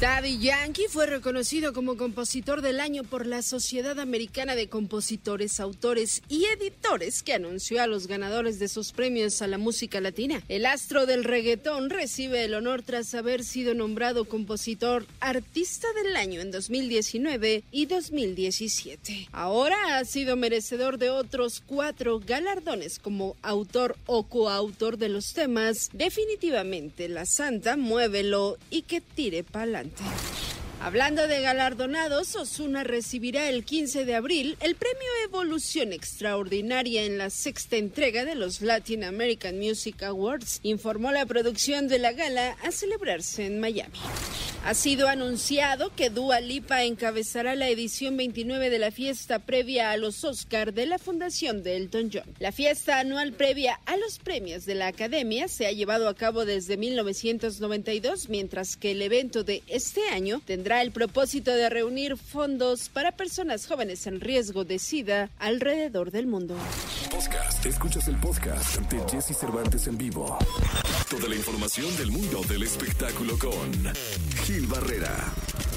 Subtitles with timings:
[0.00, 6.20] Daddy Yankee fue reconocido como compositor del año por la Sociedad Americana de Compositores, Autores
[6.28, 10.42] y Editores, que anunció a los ganadores de sus premios a la música latina.
[10.48, 16.40] El astro del reggaetón recibe el honor tras haber sido nombrado compositor artista del año
[16.40, 19.28] en 2019 y 2017.
[19.30, 25.90] Ahora ha sido merecedor de otros cuatro galardones como autor o coautor de los temas
[25.92, 29.44] Definitivamente La Santa, Muévelo y Que Tire
[29.84, 30.63] importante.
[30.84, 37.30] Hablando de galardonados, Osuna recibirá el 15 de abril el premio Evolución Extraordinaria en la
[37.30, 42.70] sexta entrega de los Latin American Music Awards, informó la producción de la gala a
[42.70, 43.98] celebrarse en Miami.
[44.66, 49.96] Ha sido anunciado que Dua Lipa encabezará la edición 29 de la fiesta previa a
[49.98, 52.24] los Oscar de la Fundación de Elton John.
[52.38, 56.46] La fiesta anual previa a los premios de la Academia se ha llevado a cabo
[56.46, 62.88] desde 1992, mientras que el evento de este año tendrá el propósito de reunir fondos
[62.88, 66.56] para personas jóvenes en riesgo de SIDA alrededor del mundo.
[67.10, 67.64] Podcast.
[67.66, 70.38] Escuchas el podcast de Jesse Cervantes en vivo.
[71.08, 73.94] Toda la información del mundo del espectáculo con
[74.44, 75.32] Gil Barrera.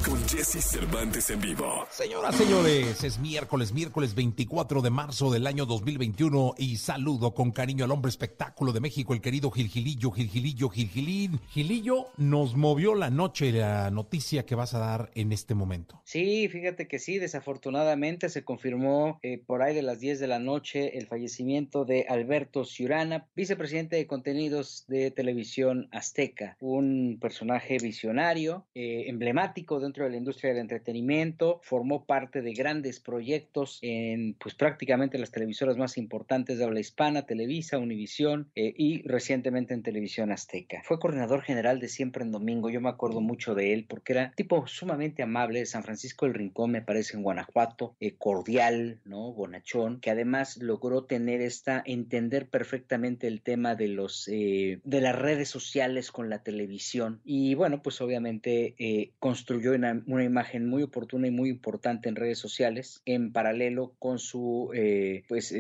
[0.06, 1.86] Con Jesse Cervantes en vivo.
[1.90, 7.86] Señoras, señores, es miércoles, miércoles 24 de marzo del año 2021 y saludo con cariño
[7.86, 11.40] al hombre espectáculo de México, el querido Gilgilillo, Gilgilillo, Gilgilín.
[11.50, 16.02] Gilillo, nos movió la noche la noticia que vas a dar en este momento.
[16.06, 20.40] Sí, fíjate que sí, desafortunadamente se confirmó eh, por ahí de las 10 de la
[20.40, 28.66] noche el fallecimiento de Alberto Ciurana, vicepresidente de contenidos de televisión azteca, un personaje visionario,
[28.76, 34.56] eh, emblemático dentro de la industria del entretenimiento, formó parte de grandes proyectos en pues
[34.56, 40.32] prácticamente las televisoras más importantes de habla hispana, Televisa, Univisión eh, y recientemente en Televisión
[40.32, 40.82] Azteca.
[40.84, 44.32] Fue coordinador general de Siempre en Domingo, yo me acuerdo mucho de él porque era
[44.36, 49.32] tipo sumamente amable de San Francisco del Rincón, me parece en Guanajuato, eh, cordial, ¿no?
[49.34, 55.16] Bonachón, que además logró tener esta, entender perfectamente el tema de los, eh, de las
[55.16, 58.76] redes sociales con la televisión y bueno, pues obviamente
[59.20, 64.72] construyó una imagen muy oportuna y muy importante en redes sociales en paralelo con su
[64.74, 65.54] eh, pues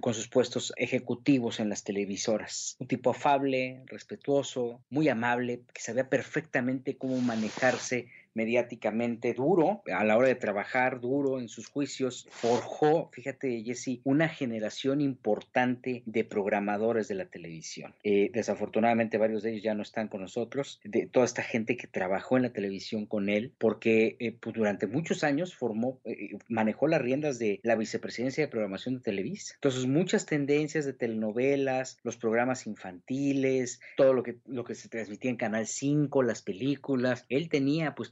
[0.00, 2.76] con sus puestos ejecutivos en las televisoras.
[2.78, 10.16] Un tipo afable respetuoso muy amable que sabía perfectamente cómo manejarse mediáticamente duro a la
[10.16, 17.08] hora de trabajar, duro en sus juicios, forjó, fíjate Jesse, una generación importante de programadores
[17.08, 17.94] de la televisión.
[18.02, 21.86] Eh, desafortunadamente varios de ellos ya no están con nosotros, de toda esta gente que
[21.86, 26.88] trabajó en la televisión con él, porque eh, pues, durante muchos años formó, eh, manejó
[26.88, 29.54] las riendas de la vicepresidencia de programación de Televisa.
[29.54, 35.30] Entonces muchas tendencias de telenovelas, los programas infantiles, todo lo que, lo que se transmitía
[35.30, 38.08] en Canal 5, las películas, él tenía pues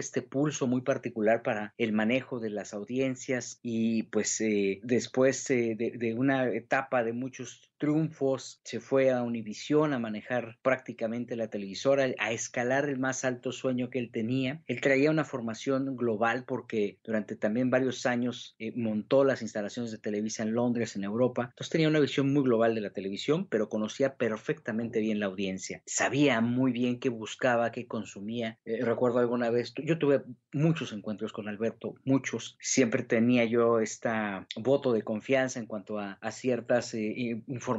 [0.00, 5.76] este pulso muy particular para el manejo de las audiencias y pues eh, después eh,
[5.76, 12.06] de, una etapa de muchos triunfos se fue a Univisión a manejar prácticamente la televisora,
[12.18, 14.62] a escalar el más alto sueño que él tenía.
[14.66, 19.98] Él traía una formación global porque durante también varios años eh, montó las instalaciones de
[19.98, 21.46] Televisa en Londres, en Europa.
[21.50, 25.82] Entonces tenía una visión muy global de la televisión, pero conocía perfectamente bien la audiencia.
[25.86, 28.58] Sabía muy bien qué buscaba, qué consumía.
[28.64, 32.58] recuerdo alguna vez, yo tuve muchos encuentros con Alberto, muchos.
[32.60, 37.69] Siempre tenía yo esta voto de confianza en cuanto a, ciertas eh, informaciones.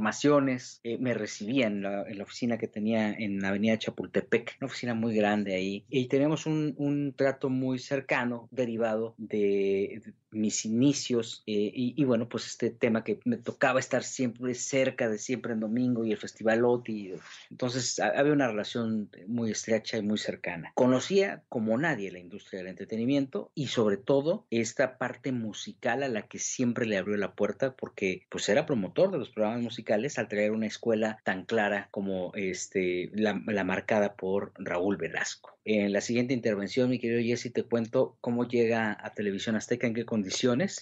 [0.83, 5.15] Eh, me recibía en la, oficina que tenía en la avenida Chapultepec, una oficina muy
[5.15, 5.85] grande ahí.
[5.89, 10.01] Y tenemos un trato muy cercano derivado de,
[10.31, 15.17] mis inicios eh, y, bueno, pues este tema que me tocaba estar siempre cerca de
[15.17, 17.15] siempre en domingo y el Festival OTI.
[17.49, 20.71] Entonces había una relación muy estrecha y muy cercana.
[20.75, 26.23] Conocía como nadie la industria del entretenimiento y sobre todo esta parte musical a la
[26.23, 30.27] que siempre le abrió la puerta porque pues era promotor de los programas musicales al
[30.27, 33.33] traer una escuela tan clara como este, la,
[33.63, 35.57] marcada por Raúl Velasco.
[35.63, 39.93] En la siguiente intervención, mi querido Jesse, te cuento cómo llega a Televisión Azteca, en
[39.93, 40.20] qué condiciones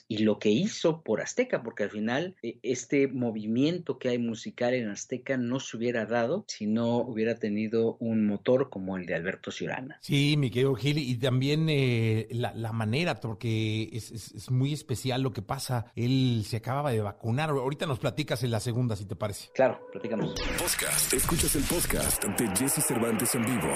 [0.08, 4.74] y lo que hizo por Azteca, porque al final eh, este movimiento que hay musical
[4.74, 9.16] en Azteca no se hubiera dado si no hubiera tenido un motor como el de
[9.16, 9.98] Alberto Ciurana.
[10.02, 15.42] Sí, mi querido Gil, y también eh, la, manera, porque es, muy especial lo que
[15.42, 15.86] pasa.
[15.96, 17.50] Él se acababa de vacunar.
[17.50, 19.50] Ahorita nos platicas en la segunda, si te parece.
[19.54, 20.34] Claro, platicamos.
[20.58, 21.14] Podcast.
[21.14, 23.70] Escuchas el podcast de Jesse Cervantes en vivo.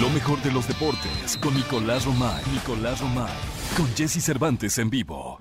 [0.00, 2.42] Lo mejor de los deportes con Nicolás Romay.
[2.52, 3.59] Nicolás Romay.
[3.76, 5.38] Con Jesse Cervantes en vivo.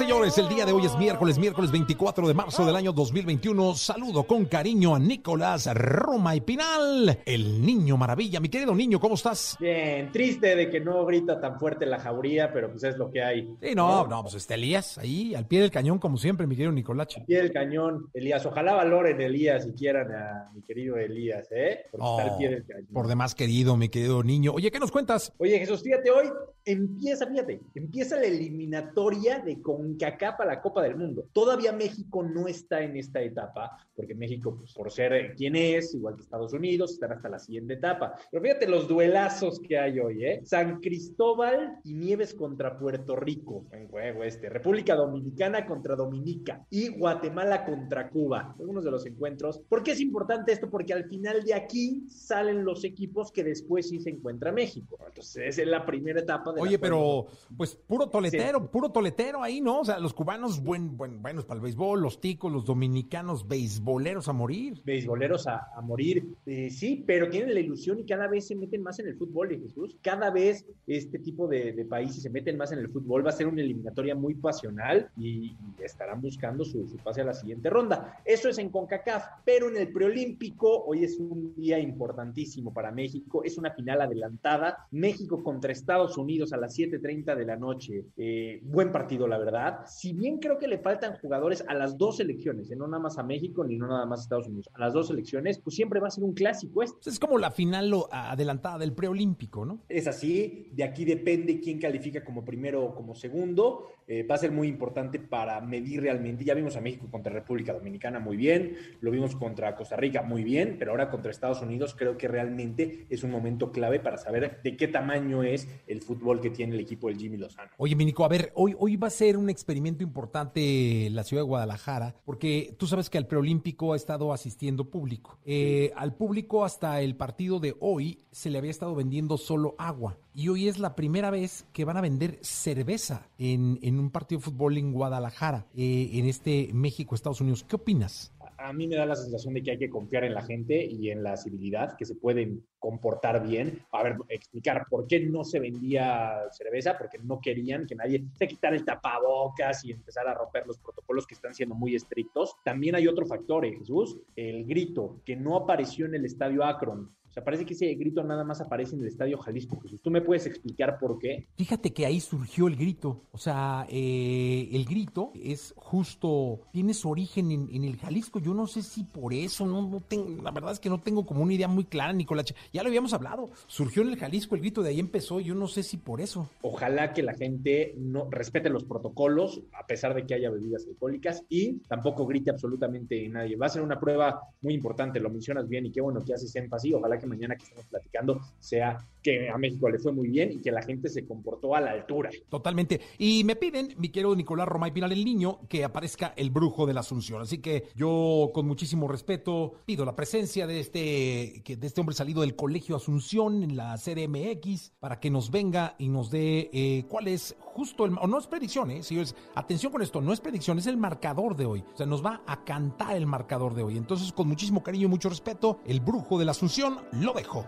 [0.00, 3.74] Señores, el día de hoy es miércoles, miércoles 24 de marzo del año 2021.
[3.74, 8.40] Saludo con cariño a Nicolás Roma y Pinal, el niño maravilla.
[8.40, 9.58] Mi querido niño, ¿cómo estás?
[9.60, 13.22] Bien, triste de que no grita tan fuerte la jauría, pero pues es lo que
[13.22, 13.54] hay.
[13.60, 16.72] Sí, no, no, pues está Elías ahí, al pie del cañón, como siempre, mi querido
[16.72, 17.08] Nicolás.
[17.18, 18.46] Al pie del cañón, Elías.
[18.46, 21.84] Ojalá valoren Elías si quieran a mi querido Elías, ¿eh?
[21.90, 22.88] Porque está al pie del cañón.
[22.90, 24.52] Por demás querido, mi querido niño.
[24.54, 25.34] Oye, ¿qué nos cuentas?
[25.36, 26.30] Oye, Jesús, fíjate, hoy
[26.64, 29.60] empieza, fíjate, empieza la eliminatoria de
[29.98, 31.26] CONCACAF a la Copa del Mundo.
[31.32, 36.16] Todavía México no está en esta etapa, porque México, pues, por ser quien es, igual
[36.16, 38.14] que Estados Unidos, estará hasta la siguiente etapa.
[38.30, 40.40] Pero fíjate los duelazos que hay hoy, ¿eh?
[40.44, 44.48] San Cristóbal y Nieves contra Puerto Rico, en juego este.
[44.48, 48.54] República Dominicana contra Dominica y Guatemala contra Cuba.
[48.58, 49.60] Algunos de los encuentros.
[49.68, 50.70] ¿Por qué es importante esto?
[50.70, 54.98] Porque al final de aquí salen los equipos que después sí se encuentra México.
[55.06, 57.26] Entonces, es la primera etapa de Oye, pero
[57.56, 59.69] pues puro toletero, puro toletero ahí, ¿no?
[59.78, 64.28] O sea, los cubanos buen, buen, buenos para el béisbol, los ticos, los dominicanos beisboleros
[64.28, 64.80] a morir.
[64.84, 68.98] Beisboleros a, morir, eh, sí, pero tienen la ilusión y cada vez se meten más
[68.98, 69.96] en el fútbol, de Jesús.
[70.02, 73.24] Cada vez este tipo de, países se meten más en el fútbol.
[73.24, 77.34] Va a ser una eliminatoria muy pasional y, estarán buscando su, su, pase a la
[77.34, 78.20] siguiente ronda.
[78.24, 83.42] Eso es en CONCACAF, pero en el preolímpico, hoy es un día importantísimo para México.
[83.44, 84.86] Es una final adelantada.
[84.90, 88.04] México contra Estados Unidos a las 7:30 de la noche.
[88.16, 89.59] Eh, buen partido, la verdad.
[89.86, 92.76] Si bien creo que le faltan jugadores a las dos selecciones, ¿eh?
[92.76, 95.08] no nada más a México ni no nada más a Estados Unidos, a las dos
[95.08, 97.10] selecciones, pues siempre va a ser un clásico este.
[97.10, 99.80] Es como la final adelantada del preolímpico, ¿no?
[99.88, 100.70] Es así.
[100.72, 103.86] De aquí depende quién califica como primero o como segundo.
[104.06, 106.44] Eh, va a ser muy importante para medir realmente.
[106.44, 110.42] Ya vimos a México contra República Dominicana muy bien, lo vimos contra Costa Rica muy
[110.42, 114.60] bien, pero ahora contra Estados Unidos creo que realmente es un momento clave para saber
[114.62, 117.70] de qué tamaño es el fútbol que tiene el equipo del Jimmy Lozano.
[117.76, 121.48] Oye, Minico, a ver, hoy, hoy va a ser un experimento importante la ciudad de
[121.48, 125.38] Guadalajara, porque tú sabes que al preolímpico ha estado asistiendo público.
[125.44, 130.18] Eh, al público hasta el partido de hoy se le había estado vendiendo solo agua.
[130.34, 134.38] Y hoy es la primera vez que van a vender cerveza en, en un partido
[134.38, 137.64] de fútbol en Guadalajara, eh, en este México-Estados Unidos.
[137.64, 138.32] ¿Qué opinas?
[138.62, 141.10] A mí me da la sensación de que hay que confiar en la gente y
[141.10, 143.82] en la civilidad, que se pueden comportar bien.
[143.92, 148.48] A ver, explicar por qué no se vendía cerveza, porque no querían que nadie se
[148.48, 152.56] quitara el tapabocas y empezara a romper los protocolos que están siendo muy estrictos.
[152.64, 157.10] También hay otro factor, ¿eh, Jesús, el grito, que no apareció en el estadio Akron.
[157.30, 159.78] O sea, parece que ese grito nada más aparece en el Estadio Jalisco.
[159.80, 161.46] Jesús, ¿tú me puedes explicar por qué?
[161.56, 163.22] Fíjate que ahí surgió el grito.
[163.30, 168.40] O sea, eh, el grito es justo, tiene su origen en, en, el Jalisco.
[168.40, 171.24] Yo no sé si por eso, no, no tengo, la verdad es que no tengo
[171.24, 172.52] como una idea muy clara, Nicolás.
[172.72, 173.50] Ya lo habíamos hablado.
[173.68, 175.38] Surgió en el Jalisco el grito, de ahí empezó.
[175.38, 176.50] Yo no sé si por eso.
[176.62, 181.44] Ojalá que la gente no respete los protocolos, a pesar de que haya bebidas alcohólicas,
[181.48, 183.54] y tampoco grite absolutamente nadie.
[183.54, 186.56] Va a ser una prueba muy importante, lo mencionas bien, y qué bueno que haces
[186.56, 186.94] énfasis.
[186.94, 190.60] Ojalá que mañana que estamos platicando sea que a México le fue muy bien y
[190.60, 192.30] que la gente se comportó a la altura.
[192.48, 193.00] Totalmente.
[193.18, 196.94] Y me piden, mi querido Nicolás Romay Pinal, el niño, que aparezca el brujo de
[196.94, 197.42] la Asunción.
[197.42, 202.40] Así que yo, con muchísimo respeto, pido la presencia de este, de este hombre salido
[202.40, 207.28] del Colegio Asunción en la CDMX para que nos venga y nos dé eh, cuál
[207.28, 208.16] es justo el.
[208.20, 209.02] O no es predicción, ¿eh?
[209.02, 211.84] Señores, atención con esto, no es predicción, es el marcador de hoy.
[211.94, 213.96] O sea, nos va a cantar el marcador de hoy.
[213.96, 217.64] Entonces, con muchísimo cariño y mucho respeto, el brujo de la Asunción lo dejo.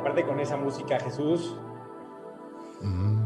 [0.00, 1.56] Aparte con esa música, Jesús.
[2.80, 3.18] Mm.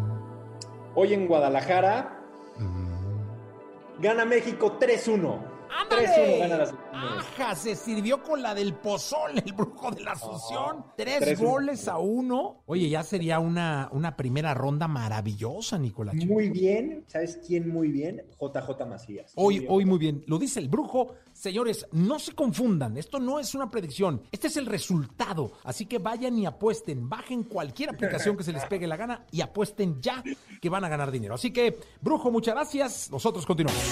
[0.95, 2.21] Hoy en Guadalajara
[2.59, 4.01] mm.
[4.01, 5.52] gana México 3-1.
[5.73, 6.39] ¡Ándale!
[6.39, 7.55] Gana la ¡Aja!
[7.55, 10.77] Se sirvió con la del pozol, el brujo de la Asunción.
[10.81, 12.63] Oh, tres, tres, goles a uno.
[12.67, 16.15] Oye, ya sería una, una primera ronda maravillosa, Nicolás.
[16.15, 17.05] Muy bien.
[17.07, 18.23] ¿Sabes quién muy bien?
[18.39, 19.33] JJ Macías.
[19.35, 20.25] Hoy, muy hoy muy bien.
[20.27, 21.15] Lo dice el brujo.
[21.33, 22.97] Señores, no se confundan.
[22.97, 24.23] Esto no es una predicción.
[24.31, 25.53] Este es el resultado.
[25.65, 27.09] Así que vayan y apuesten.
[27.09, 30.23] Bajen cualquier aplicación que se les pegue la gana y apuesten ya
[30.61, 31.35] que van a ganar dinero.
[31.35, 33.11] Así que, brujo, muchas gracias.
[33.11, 33.83] Nosotros continuamos.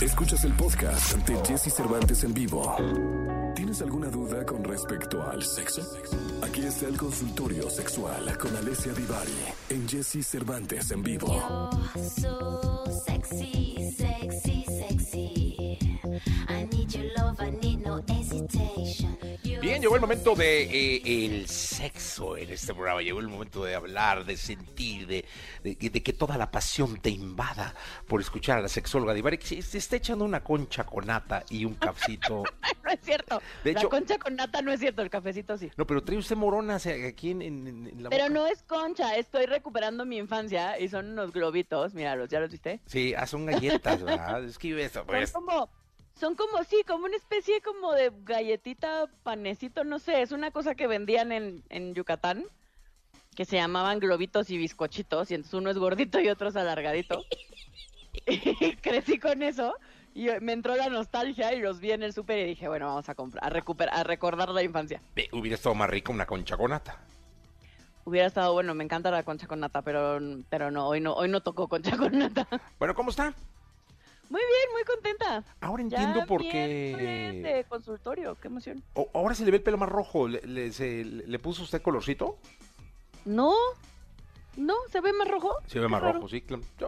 [0.00, 2.76] Escuchas el podcast de Jesse Cervantes en vivo.
[3.54, 5.82] ¿Tienes alguna duda con respecto al sexo?
[6.42, 9.32] Aquí está el consultorio sexual con Alessia Divari
[9.68, 11.70] en Jesse Cervantes en vivo.
[13.04, 14.69] Sexy, sexy.
[19.70, 23.02] Bien, llegó el momento de eh, el sexo en este programa.
[23.02, 25.24] Llegó el momento de hablar, de sentir, de,
[25.62, 27.74] de- de que toda la pasión te invada
[28.08, 31.44] por escuchar a la sexóloga Divari, que se, se está echando una concha con nata
[31.50, 32.42] y un cafecito.
[32.82, 33.40] No es cierto.
[33.62, 35.70] De la hecho- concha con nata no es cierto, el cafecito sí.
[35.76, 38.34] No, pero trae usted moronas eh, aquí en, en- en la Pero boca.
[38.34, 42.80] no es concha, estoy recuperando mi infancia y son unos globitos, míralos, ¿ya los viste?
[42.86, 44.42] Sí, ah, son galletas, ¿verdad?
[44.44, 45.30] Es que eso, pues.
[45.30, 45.70] Son como,
[46.20, 50.74] son como, sí, como una especie como de galletita, panecito, no sé, es una cosa
[50.74, 52.44] que vendían en, en Yucatán,
[53.34, 57.24] que se llamaban globitos y bizcochitos, y entonces uno es gordito y otro es alargadito.
[58.26, 59.74] Y crecí con eso,
[60.14, 63.08] y me entró la nostalgia y los vi en el súper y dije, bueno, vamos
[63.08, 65.00] a comprar, a recuperar, a recordar la infancia.
[65.32, 66.98] Hubiera estado más rica una concha con nata.
[68.04, 71.28] Hubiera estado bueno, me encanta la concha con nata, pero, pero no, hoy no, hoy
[71.28, 72.46] no tocó concha con nata.
[72.78, 73.34] Bueno, ¿cómo está?
[74.30, 75.44] Muy bien, muy contenta.
[75.60, 77.40] Ahora Ya entiendo por qué.
[77.42, 78.82] de consultorio, qué emoción.
[78.94, 80.28] O- ahora se le ve el pelo más rojo.
[80.28, 82.38] ¿Le, le- se- le puso usted colorcito?
[83.24, 83.52] No,
[84.56, 85.56] no, se ve más rojo.
[85.66, 86.14] Se ve más raro.
[86.14, 86.44] rojo, sí.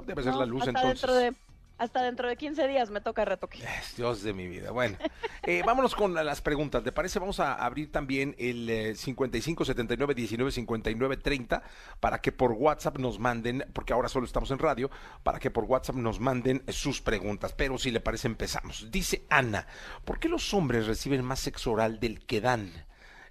[0.07, 1.01] Debe ser No, la luz hasta entonces.
[1.03, 1.35] Dentro de,
[1.83, 3.59] hasta dentro de 15 días me toca retoque.
[3.97, 4.71] Dios de mi vida.
[4.71, 4.97] Bueno,
[5.43, 6.85] eh, vámonos con las preguntas.
[6.85, 7.19] ¿Te parece?
[7.19, 11.63] Vamos a abrir también el eh, 55 79 19 59 30
[11.99, 14.91] para que por WhatsApp nos manden, porque ahora solo estamos en radio,
[15.25, 17.53] para que por WhatsApp nos manden sus preguntas.
[17.53, 18.89] Pero si le parece, empezamos.
[18.93, 19.67] Dice Ana,
[20.05, 22.71] ¿por qué los hombres reciben más sexo oral del que dan?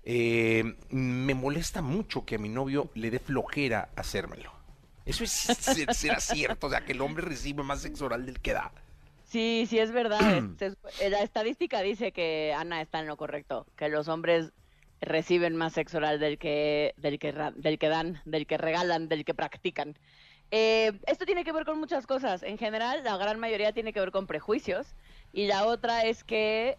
[0.03, 4.60] Eh, me molesta mucho que a mi novio le dé flojera hacérmelo.
[5.11, 5.31] Eso es,
[5.97, 8.71] será cierto, o sea, que el hombre recibe más sexo oral del que da.
[9.25, 10.43] Sí, sí, es verdad.
[10.59, 10.77] es-
[11.09, 14.51] la estadística dice que Ana está en lo correcto, que los hombres
[14.99, 19.23] reciben más sexo oral del que, del que, del que dan, del que regalan, del
[19.25, 19.95] que practican.
[20.51, 22.43] Eh, esto tiene que ver con muchas cosas.
[22.43, 24.95] En general, la gran mayoría tiene que ver con prejuicios.
[25.33, 26.77] Y la otra es que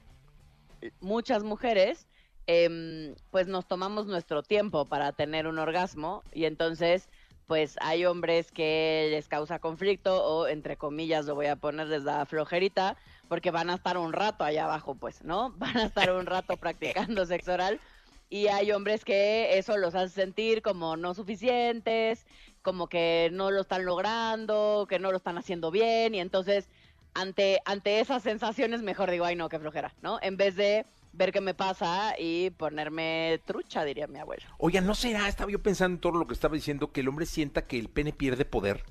[1.00, 2.06] muchas mujeres,
[2.46, 7.08] em, pues nos tomamos nuestro tiempo para tener un orgasmo y entonces,
[7.46, 12.04] pues hay hombres que les causa conflicto o entre comillas lo voy a poner les
[12.04, 12.96] da flojerita
[13.28, 15.50] porque van a estar un rato allá abajo, pues, ¿no?
[15.58, 17.80] Van a estar un rato practicando sexo oral
[18.28, 22.26] y hay hombres que eso los hace sentir como no suficientes,
[22.62, 26.68] como que no lo están logrando, que no lo están haciendo bien y entonces
[27.14, 30.18] ante, ante esas sensaciones mejor digo, ay no, qué flojera, ¿no?
[30.22, 34.44] En vez de ver qué me pasa y ponerme trucha, diría mi abuelo.
[34.58, 35.28] Oiga, ¿no será?
[35.28, 37.88] Estaba yo pensando en todo lo que estaba diciendo, que el hombre sienta que el
[37.88, 38.82] pene pierde poder.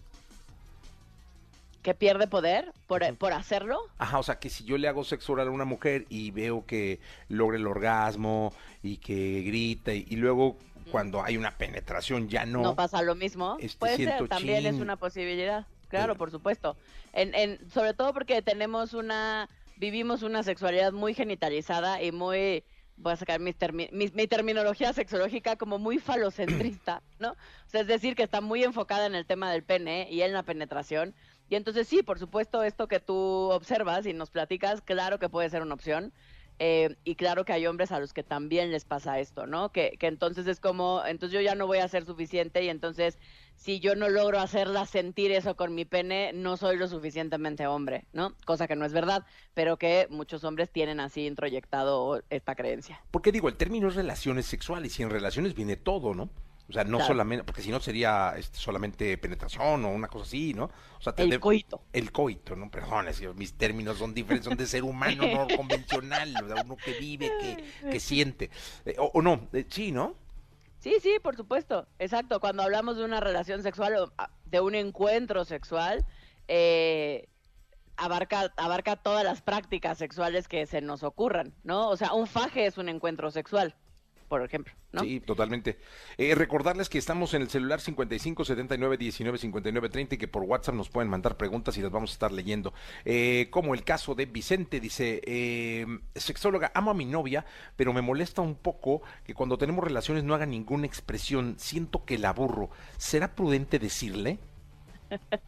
[1.81, 3.79] Que pierde poder por, por hacerlo.
[3.97, 6.65] Ajá, o sea, que si yo le hago sexo oral a una mujer y veo
[6.65, 10.57] que logra el orgasmo y que grita y, y luego
[10.91, 12.61] cuando hay una penetración ya no.
[12.61, 13.57] no, pasa lo mismo.
[13.59, 15.65] este, Puede ser, también es una posibilidad.
[15.87, 16.77] Claro, por supuesto.
[17.13, 19.49] En, en, sobre todo porque tenemos una,
[19.81, 24.93] vivimos una sexualidad muy genitalizada y muy, voy a sacar mis termi- mis- mi terminología
[24.93, 27.31] sexológica como muy falocentrista, ¿no?
[27.31, 27.35] O
[27.67, 30.43] sea, es decir, que está muy enfocada en el tema del pene y en la
[30.43, 31.15] penetración.
[31.49, 33.15] Y entonces sí, por supuesto, esto que tú
[33.51, 36.13] observas y nos platicas, claro que puede ser una opción.
[36.63, 39.71] Eh, y claro que hay hombres a los que también les pasa esto, ¿no?
[39.71, 43.17] Que, que entonces es como, entonces yo ya no voy a ser suficiente y entonces
[43.55, 48.05] si yo no logro hacerla sentir eso con mi pene, no soy lo suficientemente hombre,
[48.13, 48.35] ¿no?
[48.45, 49.25] Cosa que no es verdad,
[49.55, 53.01] pero que muchos hombres tienen así introyectado esta creencia.
[53.09, 56.29] Porque digo, el término es relaciones sexuales y en relaciones viene todo, ¿no?
[56.71, 57.05] O sea, no Claro.
[57.07, 60.65] solamente, porque si no sería este, solamente penetración o una cosa así, ¿no?
[60.97, 61.83] O sea, te El de- coito.
[61.93, 62.71] El coito, ¿no?
[62.71, 66.63] Perdón, es que mis términos son diferentes, son de ser humano no convencional, o sea,
[66.63, 68.49] uno que vive, que, que siente.
[68.85, 70.15] Eh, o, o no, eh, sí, ¿no?
[70.79, 72.39] Sí, sí, por supuesto, exacto.
[72.39, 76.05] Cuando hablamos de una relación sexual o ah, de un encuentro sexual,
[76.47, 77.27] eh,
[77.97, 81.89] abarca, abarca todas las prácticas sexuales que se nos ocurran, ¿no?
[81.89, 83.75] O sea, un faje es un encuentro sexual,
[84.31, 85.01] por ejemplo, ¿no?
[85.01, 85.77] Sí, totalmente.
[86.17, 90.43] Eh, recordarles que estamos en el celular 55 79 19 59 30 y que por
[90.43, 92.73] WhatsApp nos pueden mandar preguntas y las vamos a estar leyendo.
[93.03, 95.85] Eh, como el caso de Vicente, dice, eh,
[96.15, 97.45] sexóloga, amo a mi novia,
[97.75, 102.17] pero me molesta un poco que cuando tenemos relaciones no haga ninguna expresión, siento que
[102.17, 102.69] la aburro.
[102.95, 104.39] ¿Será prudente decirle?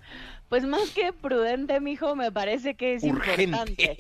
[0.50, 3.44] Pues más que prudente, mijo, me parece que es Urgente.
[3.44, 3.98] importante.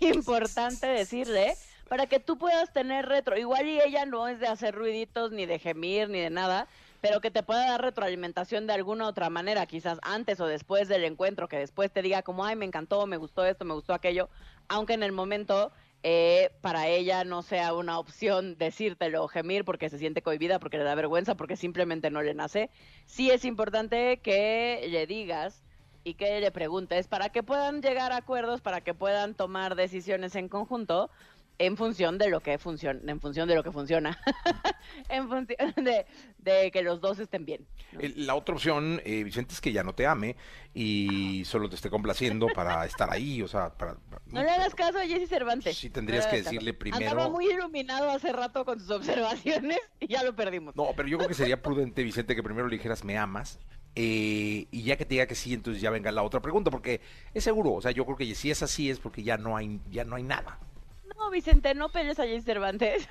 [0.00, 1.54] importante decirle
[1.92, 3.36] para que tú puedas tener retro.
[3.36, 6.66] Igual y ella no es de hacer ruiditos, ni de gemir, ni de nada,
[7.02, 11.04] pero que te pueda dar retroalimentación de alguna otra manera, quizás antes o después del
[11.04, 14.30] encuentro, que después te diga como, ay, me encantó, me gustó esto, me gustó aquello,
[14.68, 15.70] aunque en el momento
[16.02, 20.78] eh, para ella no sea una opción decírtelo o gemir porque se siente cohibida, porque
[20.78, 22.70] le da vergüenza, porque simplemente no le nace.
[23.04, 25.62] Sí es importante que le digas
[26.04, 30.34] y que le preguntes para que puedan llegar a acuerdos, para que puedan tomar decisiones
[30.34, 31.10] en conjunto
[31.58, 34.18] en función de lo que funciona, en función de lo que funciona,
[35.08, 36.06] en función de,
[36.38, 37.66] de que los dos estén bien.
[38.16, 40.36] La otra opción, eh, Vicente, es que ya no te ame
[40.74, 43.94] y solo te esté complaciendo para estar ahí, o sea, para...
[43.94, 45.76] para- No le hagas caso a Jesse Cervantes.
[45.76, 50.08] Sí, tendrías No que decirle primero- Andaba muy iluminado hace rato con sus observaciones y
[50.08, 50.74] ya lo perdimos.
[50.74, 53.58] No, pero yo creo que sería prudente, Vicente, que primero le dijeras me amas.
[53.94, 57.02] eh, y ya que te diga que sí, entonces ya venga la otra pregunta, porque
[57.34, 59.80] es seguro, o sea, yo creo que si es así es porque ya no hay,
[59.90, 60.58] ya no hay nada.
[61.30, 63.08] Vicente, no pelees a Jesse Cervantes.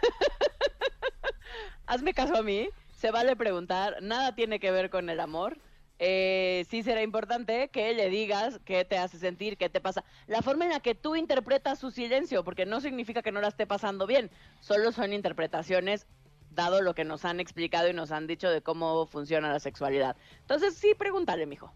[1.85, 2.69] Hazme caso a mí.
[2.93, 3.97] Se vale preguntar.
[4.01, 5.57] Nada tiene que ver con el amor.
[6.03, 10.03] Eh, sí será importante que le digas qué te hace sentir, qué te pasa.
[10.25, 13.49] La forma en la que tú interpretas su silencio, porque no significa que no la
[13.49, 14.31] esté pasando bien.
[14.61, 16.07] Solo son interpretaciones
[16.49, 20.15] dado lo que nos han explicado y nos han dicho de cómo funciona la sexualidad.
[20.39, 21.71] Entonces, sí, pregúntale, mijo.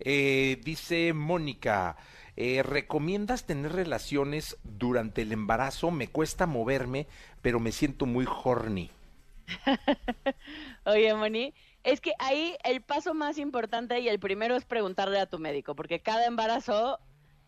[0.00, 1.96] Eh, dice Mónica,
[2.40, 5.90] eh, ¿recomiendas tener relaciones durante el embarazo?
[5.90, 7.08] Me cuesta moverme,
[7.42, 8.92] pero me siento muy horny.
[10.86, 11.52] Oye, Moni,
[11.82, 15.74] es que ahí el paso más importante y el primero es preguntarle a tu médico,
[15.74, 17.00] porque cada embarazo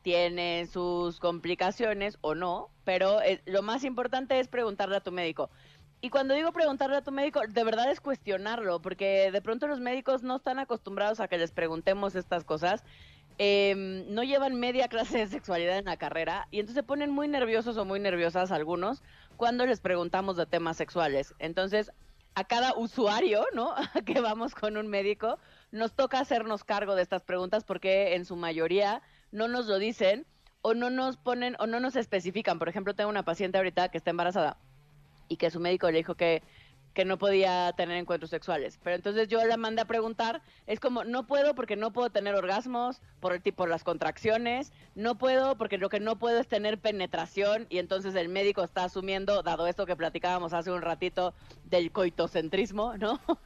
[0.02, 5.50] tiene sus complicaciones o no, pero eh, lo más importante es preguntarle a tu médico.
[6.00, 9.78] Y cuando digo preguntarle a tu médico, de verdad es cuestionarlo, porque de pronto los
[9.78, 12.82] médicos no están acostumbrados a que les preguntemos estas cosas.
[13.42, 17.26] Eh, no llevan media clase de sexualidad en la carrera y entonces se ponen muy
[17.26, 19.02] nerviosos o muy nerviosas algunos
[19.38, 21.34] cuando les preguntamos de temas sexuales.
[21.38, 21.90] Entonces,
[22.34, 23.74] a cada usuario, ¿no?
[24.04, 25.38] que vamos con un médico,
[25.72, 29.00] nos toca hacernos cargo de estas preguntas porque en su mayoría
[29.32, 30.26] no nos lo dicen
[30.60, 32.58] o no nos ponen o no nos especifican.
[32.58, 34.58] Por ejemplo, tengo una paciente ahorita que está embarazada
[35.28, 36.42] y que su médico le dijo que,
[36.94, 38.78] que no podía tener encuentros sexuales.
[38.82, 42.34] Pero entonces yo la mandé a preguntar, es como, no puedo porque no puedo tener
[42.34, 46.78] orgasmos por el tipo, las contracciones, no puedo porque lo que no puedo es tener
[46.78, 51.92] penetración y entonces el médico está asumiendo, dado esto que platicábamos hace un ratito del
[51.92, 53.20] coitocentrismo, ¿no?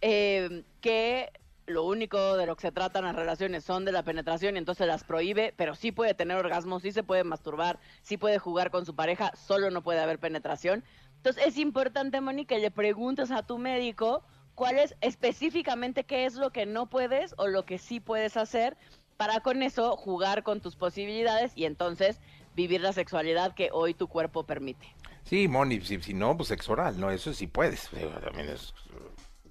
[0.00, 1.32] Eh, que
[1.68, 4.86] lo único de lo que se tratan las relaciones son de la penetración y entonces
[4.86, 8.86] las prohíbe, pero sí puede tener orgasmos, sí se puede masturbar, sí puede jugar con
[8.86, 10.82] su pareja, solo no puede haber penetración.
[11.18, 14.22] Entonces es importante, Moni, que le preguntes a tu médico
[14.54, 18.76] cuál es específicamente qué es lo que no puedes o lo que sí puedes hacer
[19.16, 22.20] para con eso jugar con tus posibilidades y entonces
[22.54, 24.86] vivir la sexualidad que hoy tu cuerpo permite.
[25.24, 27.10] Sí, Moni, si, si no, pues sexo oral, ¿no?
[27.10, 27.88] Eso sí puedes.
[27.94, 28.72] eh, También es...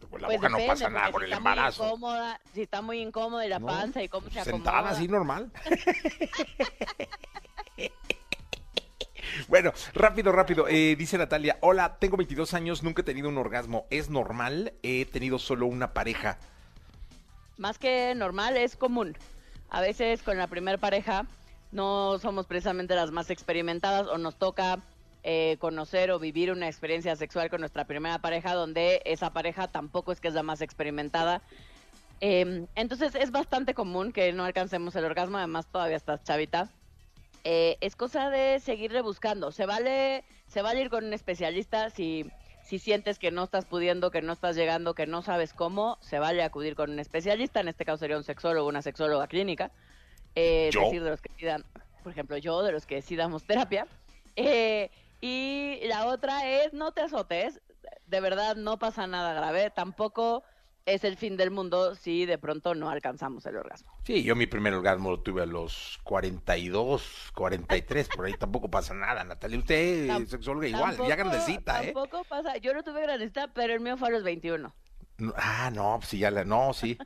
[0.09, 1.85] Con la Pues boca no depende, pasa nada con si el está muy embarazo.
[1.85, 3.67] incómoda, si está muy incómoda y la ¿no?
[3.67, 4.57] panza y cómo se acomoda.
[4.57, 5.51] Sentada así normal.
[9.47, 10.67] Bueno, rápido, rápido.
[10.67, 13.85] Eh, dice Natalia, hola, tengo 22 años, nunca he tenido un orgasmo.
[13.89, 14.73] ¿Es normal?
[14.83, 16.37] He tenido solo una pareja.
[17.57, 19.17] Más que normal, es común.
[19.69, 21.25] A veces con la primera pareja
[21.71, 24.79] no somos precisamente las más experimentadas o nos toca
[25.23, 30.11] eh, conocer o vivir una experiencia sexual con nuestra primera pareja donde esa pareja tampoco
[30.11, 31.41] es que es la más experimentada.
[32.21, 36.69] Eh, entonces es bastante común que no alcancemos el orgasmo, además todavía estás chavita.
[37.49, 39.53] Eh, es cosa de seguirle buscando.
[39.53, 42.29] Se vale, se vale ir con un especialista si,
[42.61, 46.19] si sientes que no estás pudiendo, que no estás llegando, que no sabes cómo, se
[46.19, 47.61] vale acudir con un especialista.
[47.61, 49.71] En este caso sería un sexólogo, una sexóloga clínica.
[50.35, 50.81] Eh, ¿Yo?
[50.81, 51.63] decir de los que sí dan-
[52.03, 53.87] por ejemplo, yo, de los que sí damos terapia.
[54.35, 57.61] Eh, y la otra es no te azotes.
[58.07, 59.69] De verdad, no pasa nada grave.
[59.69, 60.43] Tampoco
[60.87, 63.91] es el fin del mundo si de pronto no alcanzamos el orgasmo.
[64.03, 68.93] Sí, yo mi primer orgasmo lo tuve a los 42, 43, por ahí tampoco pasa
[68.93, 69.59] nada, Natalia.
[69.59, 71.91] Usted, Tam- sexóloga, igual, ya grandecita, ¿eh?
[71.91, 72.55] Tampoco pasa.
[72.57, 74.73] Yo lo tuve grandecita, pero el mío fue a los 21.
[75.17, 76.97] No, Ah, no, pues sí, ya la, no, sí.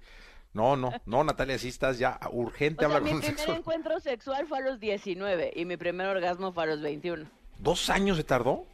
[0.53, 3.57] No, no, no, Natalia, sí estás ya urgente, O sea, habla mi con un primer
[3.57, 7.25] encuentro sexual fue a los 19 y mi primer orgasmo fue a los 21.
[7.57, 8.65] ¿Dos años se tardó?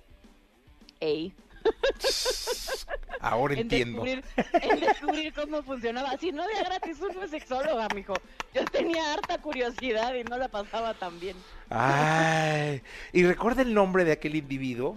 [1.00, 1.34] Ey.
[3.20, 4.04] Ahora En entiendo.
[4.04, 4.24] descubrir,
[4.62, 6.18] en descubrir cómo funcionaba.
[6.18, 8.14] Si no había gratis es sexóloga, mijo.
[8.54, 11.36] Yo tenía harta curiosidad y no la pasaba tan bien.
[11.70, 12.82] Ay,
[13.14, 14.96] ¿y recuerda el nombre de aquel individuo?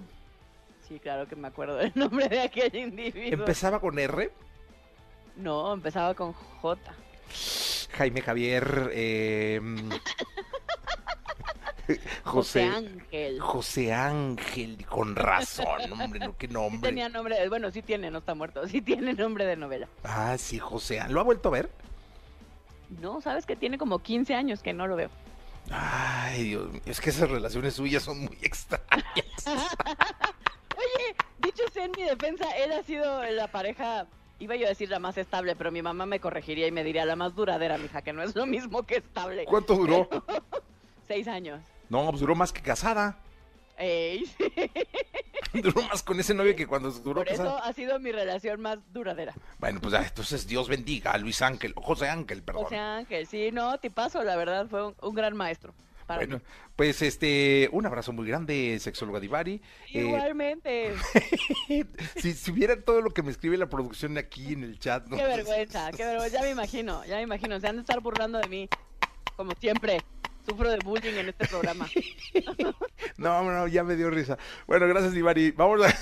[0.87, 3.33] Sí, claro que me acuerdo del nombre de aquel individuo.
[3.41, 4.31] ¿Empezaba con R?
[5.37, 6.95] No, empezaba con J.
[7.93, 9.61] Jaime Javier, eh,
[12.25, 13.41] José José, Ángel.
[13.41, 16.89] José Ángel, con razón, hombre, no, qué Sí nombre.
[16.89, 19.89] tenía nombre, de- bueno, sí tiene, no está muerto, sí tiene nombre de novela.
[20.05, 21.15] Ah, sí, José Ángel.
[21.15, 21.71] ¿Lo ha vuelto a ver?
[23.01, 25.11] No, sabes que tiene como 15 años que no lo veo.
[25.71, 28.87] Ay, Dios mío, es que esas relaciones suyas son muy extrañas.
[30.77, 34.07] Oye, dicho sea en mi defensa, él ha sido la pareja,
[34.39, 37.05] iba yo a decir la más estable, pero mi mamá me corregiría y me diría
[37.05, 39.45] la más duradera, mija, que no es lo mismo que estable.
[39.45, 40.09] ¿Cuánto duró?
[41.07, 41.61] Seis años.
[41.91, 43.19] No, pues duró más que casada.
[43.77, 44.45] Ey, sí.
[45.63, 47.63] Duró más con ese novio que cuando duró Por eso casado.
[47.65, 49.35] ha sido mi relación más duradera.
[49.59, 52.65] Bueno, pues ya, entonces Dios bendiga a Luis Ángel, José Ángel, perdón.
[52.65, 55.75] José Ángel, sí, no, tipazo, la verdad, fue un, un gran maestro.
[56.07, 56.43] Para Bueno, mí.
[56.77, 59.55] pues este, un abrazo muy grande, sexóloga Divari.
[59.93, 60.95] Eh, Igualmente.
[62.17, 65.17] si, si vieran todo lo que me escribe la producción aquí en el chat, ¿no?
[65.17, 66.37] Qué vergüenza, qué vergüenza.
[66.39, 67.59] Ya me imagino, ya me imagino.
[67.59, 68.69] Se han de estar burlando de mí.
[69.37, 69.99] Como siempre.
[70.51, 71.87] Sufro de bullying en este programa.
[73.17, 74.39] No, no, ya me dio risa.
[74.67, 75.51] Bueno, gracias, Divari.
[75.51, 75.95] Vamos a...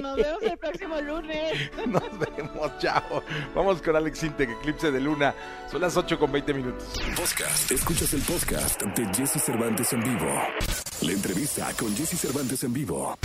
[0.00, 1.70] Nos vemos el próximo lunes.
[1.86, 3.22] Nos vemos, chao.
[3.54, 5.34] Vamos con Alex Intec, Eclipse de Luna.
[5.70, 6.94] Son las 8 con 20 minutos.
[7.16, 7.70] Podcast.
[7.70, 10.42] Escuchas el podcast de Jesse Cervantes en vivo.
[11.02, 13.18] La entrevista con Jesse Cervantes en vivo.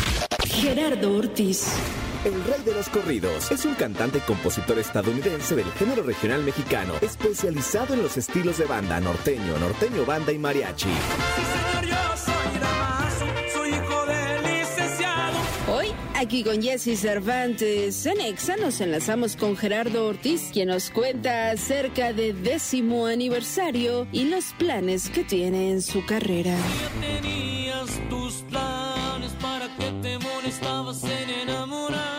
[0.46, 1.68] Gerardo Ortiz.
[2.26, 6.94] El rey de los corridos es un cantante y compositor estadounidense del género regional mexicano,
[7.02, 10.90] especializado en los estilos de banda norteño, norteño banda y mariachi.
[15.70, 21.52] Hoy, aquí con Jesse Cervantes en Exa, nos enlazamos con Gerardo Ortiz, quien nos cuenta
[21.52, 26.56] acerca de décimo aniversario y los planes que tiene en su carrera.
[27.02, 32.17] tenías tus planes para que te molestabas en enamorarme.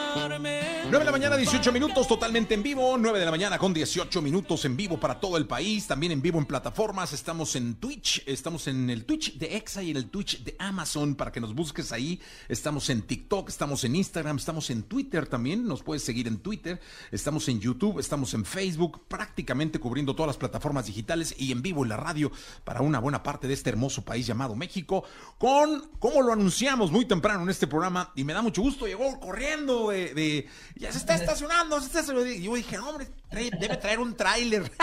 [0.90, 2.96] 9 de la mañana, 18 minutos, totalmente en vivo.
[2.96, 5.86] 9 de la mañana con 18 minutos en vivo para todo el país.
[5.86, 7.12] También en vivo en plataformas.
[7.12, 8.22] Estamos en Twitch.
[8.26, 11.54] Estamos en el Twitch de Exa y en el Twitch de Amazon para que nos
[11.54, 12.18] busques ahí.
[12.48, 15.66] Estamos en TikTok, estamos en Instagram, estamos en Twitter también.
[15.66, 16.80] Nos puedes seguir en Twitter.
[17.12, 21.82] Estamos en YouTube, estamos en Facebook, prácticamente cubriendo todas las plataformas digitales y en vivo
[21.82, 22.32] en la radio
[22.64, 25.04] para una buena parte de este hermoso país llamado México.
[25.36, 29.20] Con, como lo anunciamos muy temprano en este programa, y me da mucho gusto, llegó
[29.20, 30.48] corriendo de, de-
[30.78, 32.32] ya se está estacionando, se está estacionando.
[32.32, 34.70] Y yo dije, hombre, trae- debe traer un tráiler.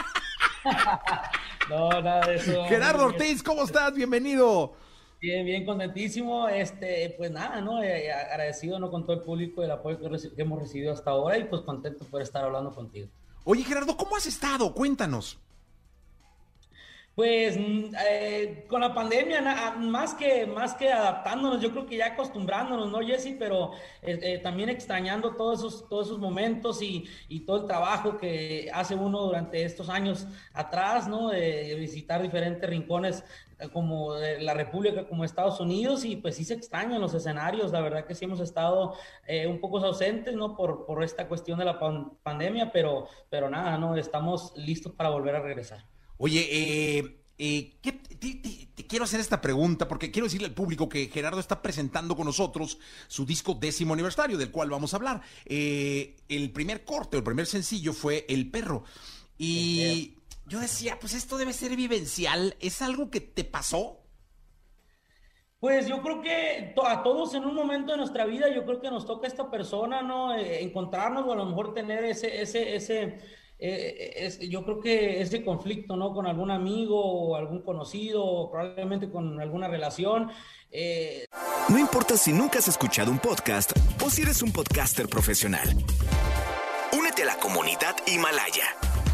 [1.69, 2.65] No, nada de eso.
[2.65, 3.93] Gerardo Ortiz, ¿cómo estás?
[3.93, 4.73] Bienvenido.
[5.21, 6.47] Bien, bien contentísimo.
[6.47, 7.81] Este, pues nada, ¿no?
[7.83, 8.89] Eh, agradecido ¿no?
[8.91, 12.05] con todo el público el apoyo que, que hemos recibido hasta ahora y pues contento
[12.05, 13.07] por estar hablando contigo.
[13.43, 14.73] Oye, Gerardo, ¿cómo has estado?
[14.73, 15.39] Cuéntanos.
[17.15, 21.95] Pues mm, eh, con la pandemia, ah, más que, más que adaptándonos, yo creo que
[21.95, 23.35] ya acostumbrándonos, ¿no, Jesse?
[23.39, 27.05] Pero eh, eh, también extrañando todos esos, todos esos momentos y,
[27.45, 31.29] todo el trabajo que hace uno durante estos años atrás, ¿no?
[31.29, 33.23] De visitar diferentes rincones
[33.59, 37.79] eh, como la República, como Estados Unidos, y pues sí se extrañan los escenarios, la
[37.79, 38.93] verdad que sí hemos estado
[39.47, 40.55] un poco ausentes, ¿no?
[40.57, 43.95] Por, por esta cuestión de la pan- pandemia, pero, pero nada, ¿no?
[43.95, 45.94] Estamos listos para volver a regresar.
[46.17, 46.47] Oye,
[46.99, 50.87] eh, eh, ¿qué- te, te- te quiero hacer esta pregunta porque quiero decirle al público
[50.89, 55.21] que Gerardo está presentando con nosotros su disco décimo aniversario, del cual vamos a hablar.
[55.45, 58.83] Eh, el primer corte, el primer sencillo fue El Perro.
[59.37, 62.55] Y yo decía, pues esto debe ser vivencial.
[62.59, 64.01] ¿Es algo que te pasó?
[65.59, 68.91] Pues yo creo que a todos en un momento de nuestra vida, yo creo que
[68.91, 70.35] nos toca esta persona, ¿no?
[70.35, 73.17] Encontrarnos o a lo mejor tener ese, ese, ese,
[73.59, 76.13] eh, es- yo creo que ese conflicto, ¿no?
[76.13, 80.29] Con algún amigo o algún conocido, o probablemente con alguna relación.
[80.71, 81.25] eh,
[81.69, 83.71] No importa si nunca has escuchado un podcast
[84.03, 85.67] o si eres un podcaster profesional.
[86.97, 88.65] Únete a la comunidad Himalaya.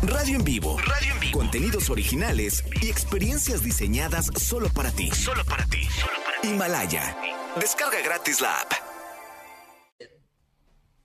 [0.03, 0.77] Radio en vivo.
[0.79, 1.37] Radio en vivo.
[1.39, 5.11] Contenidos originales y experiencias diseñadas solo para ti.
[5.11, 5.87] Solo para ti.
[6.43, 7.15] Himalaya.
[7.59, 8.71] Descarga gratis la app.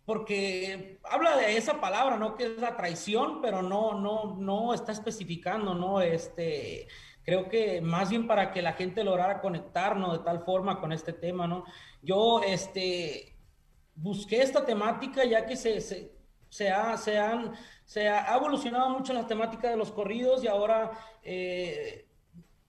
[0.07, 2.37] Porque habla de esa palabra, ¿no?
[2.37, 6.01] Que es la traición, pero no, no, no está especificando, ¿no?
[6.01, 6.87] Este,
[7.25, 11.13] creo que más bien para que la gente lograra conectarnos de tal forma con este
[11.13, 11.65] tema, ¿no?
[12.03, 13.37] Yo, este,
[13.97, 16.13] busqué esta temática ya que se, se,
[16.51, 20.93] se ha, se, han, se ha evolucionado mucho la temática de los corridos y ahora
[21.25, 22.07] eh,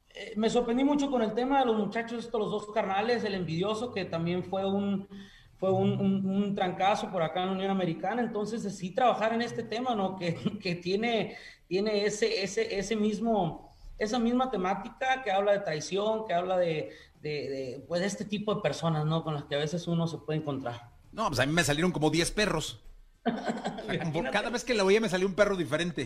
[0.09, 3.35] eh, me sorprendí mucho con el tema de los muchachos, estos los dos carnales, el
[3.35, 5.07] envidioso, que también fue un,
[5.59, 8.21] fue un, un, un trancazo por acá en la Unión Americana.
[8.21, 10.15] Entonces, sí trabajar en este tema, ¿no?
[10.15, 16.25] Que, que tiene, tiene ese, ese, ese mismo, esa misma temática que habla de traición,
[16.25, 16.91] que habla de,
[17.21, 19.23] de, de, pues, de este tipo de personas, ¿no?
[19.23, 20.91] Con las que a veces uno se puede encontrar.
[21.11, 22.83] No, pues a mí me salieron como 10 perros.
[24.31, 26.05] Cada vez que la oía me salió un perro diferente.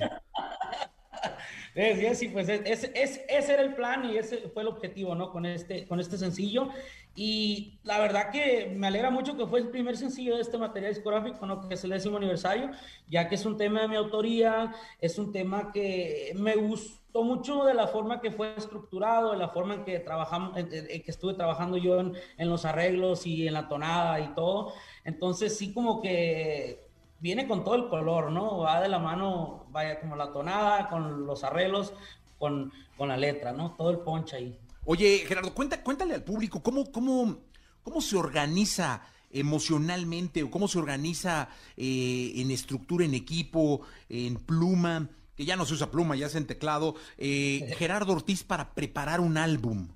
[1.74, 1.82] Sí,
[2.16, 5.32] sí, pues es, es, ese era el plan y ese fue el objetivo, ¿no?
[5.32, 6.70] Con este, con este sencillo.
[7.13, 10.93] Y la verdad que me alegra mucho que fue el primer sencillo de este material
[10.93, 11.67] discográfico, ¿no?
[11.67, 12.71] Que es el décimo aniversario,
[13.10, 17.65] ya que es un tema de mi autoría, es un tema que me gustó mucho
[17.65, 21.12] de la forma que fue estructurado, de la forma en que trabajamos, en, en que
[21.12, 24.71] estuve trabajando yo en, en los arreglos y en la tonada y todo.
[25.04, 26.88] Entonces sí como que
[27.19, 28.60] viene con todo el color, ¿no?
[28.60, 31.93] Va de la mano, vaya como la tonada, con los arreglos,
[32.39, 33.76] con, con la letra, ¿no?
[33.78, 34.58] Todo el ponche ahí.
[34.86, 37.38] Oye, Gerardo, cuenta, cuéntale al público cómo, cómo,
[37.84, 45.10] cómo se organiza emocionalmente o cómo se organiza eh, en estructura, en equipo, en pluma,
[45.36, 49.20] que ya no se usa pluma, ya es en teclado, eh, Gerardo Ortiz para preparar
[49.22, 49.88] un álbum.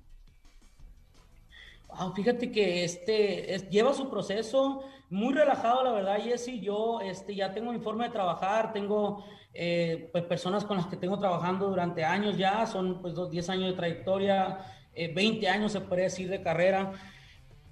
[1.90, 6.60] Ah, fíjate que este es- lleva su proceso muy relajado, la verdad, Jesse.
[6.62, 9.24] Yo este, ya tengo mi forma de trabajar, tengo
[9.58, 13.50] eh, pues, personas con las que tengo trabajando durante años ya, son pues dos, 10
[13.50, 14.60] años de trayectoria,
[14.94, 16.92] eh, 20 años se podría decir de carrera.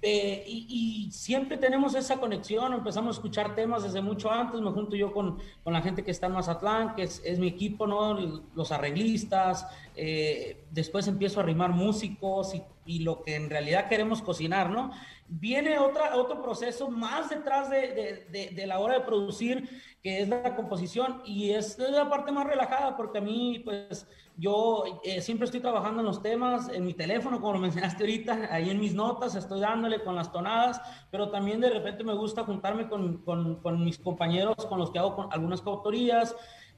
[0.00, 0.66] Eh, y,
[1.06, 5.12] y siempre tenemos esa conexión, empezamos a escuchar temas desde mucho antes, me junto yo
[5.12, 8.14] con, con la gente que está en Mazatlán, que es, es mi equipo, ¿no?
[8.54, 14.22] Los arreglistas, eh, después empiezo a arrimar músicos y, y lo que en realidad queremos
[14.22, 14.90] cocinar, ¿no?
[15.26, 19.68] Viene otra, otro proceso más detrás de, de, de, de la hora de producir,
[20.02, 25.00] que es la composición, y es la parte más relajada, porque a mí, pues, yo
[25.04, 28.68] eh, siempre estoy trabajando en los temas, en mi teléfono, como lo mencionaste ahorita, ahí
[28.68, 30.80] en mis notas, estoy dándole con las tonadas,
[31.10, 34.98] pero también de repente me gusta juntarme con, con, con mis compañeros con los que
[34.98, 36.34] hago con algunas coautorías.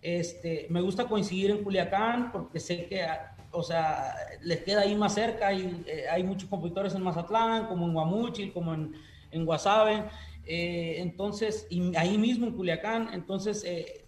[0.06, 3.04] Este, me gusta coincidir en Culiacán porque sé que,
[3.50, 7.86] o sea, les queda ahí más cerca y eh, hay muchos compositores en Mazatlán, como
[7.86, 8.94] en Guamuchil, como en,
[9.32, 10.04] en Guasave.
[10.44, 13.64] Eh, entonces, y ahí mismo en Culiacán, entonces...
[13.64, 14.04] Eh,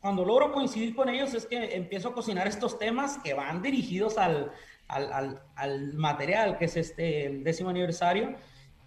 [0.00, 4.16] cuando logro coincidir con ellos es que empiezo a cocinar estos temas que van dirigidos
[4.16, 4.52] al,
[4.86, 8.36] al, al, al material, que es este el décimo aniversario,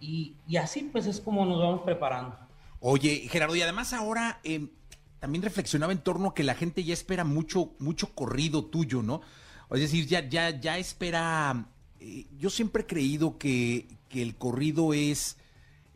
[0.00, 2.38] y, y, así pues es como nos vamos preparando.
[2.80, 4.68] Oye, Gerardo, y además ahora eh,
[5.22, 9.20] también reflexionaba en torno a que la gente ya espera mucho, mucho corrido tuyo, ¿no?
[9.70, 11.68] Es decir, ya, ya, ya espera.
[12.00, 15.36] Eh, yo siempre he creído que, que el corrido es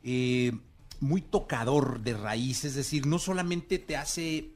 [0.05, 0.53] eh,
[1.01, 4.53] muy tocador de raíz, es decir, no solamente te hace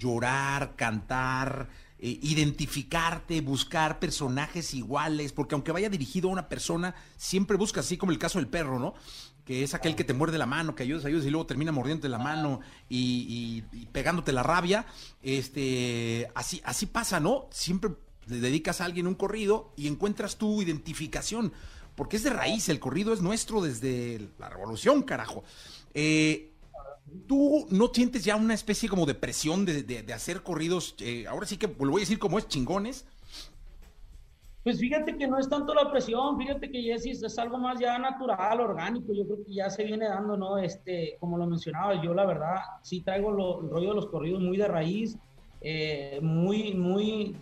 [0.00, 1.68] llorar, cantar,
[2.00, 7.96] eh, identificarte, buscar personajes iguales, porque aunque vaya dirigido a una persona, siempre busca, así
[7.96, 8.94] como el caso del perro, ¿no?
[9.48, 12.10] Que es aquel que te muerde la mano, que ayudas, ayudas y luego termina mordiéndote
[12.10, 14.84] la mano y, pegándote la rabia.
[15.22, 17.46] Este, así, así pasa, ¿no?
[17.50, 17.92] Siempre
[18.26, 21.54] le dedicas a alguien un corrido y encuentras tu identificación,
[21.94, 25.44] porque es de raíz, el corrido es nuestro desde la revolución, carajo.
[25.94, 26.52] Eh,
[27.26, 31.26] ¿Tú no sientes ya una especie como de presión de, de, de hacer corridos, eh,
[31.26, 33.06] ahora sí que lo voy a decir como es, chingones?
[34.68, 37.98] Pues fíjate que no es tanto la presión, fíjate que Jessy es algo más ya
[37.98, 40.58] natural, orgánico, yo creo que ya se viene dando, ¿no?
[40.58, 44.42] Este, como lo mencionaba, yo la verdad sí traigo lo, el rollo de los corridos
[44.42, 45.16] muy de raíz,
[45.62, 47.34] eh, muy, muy,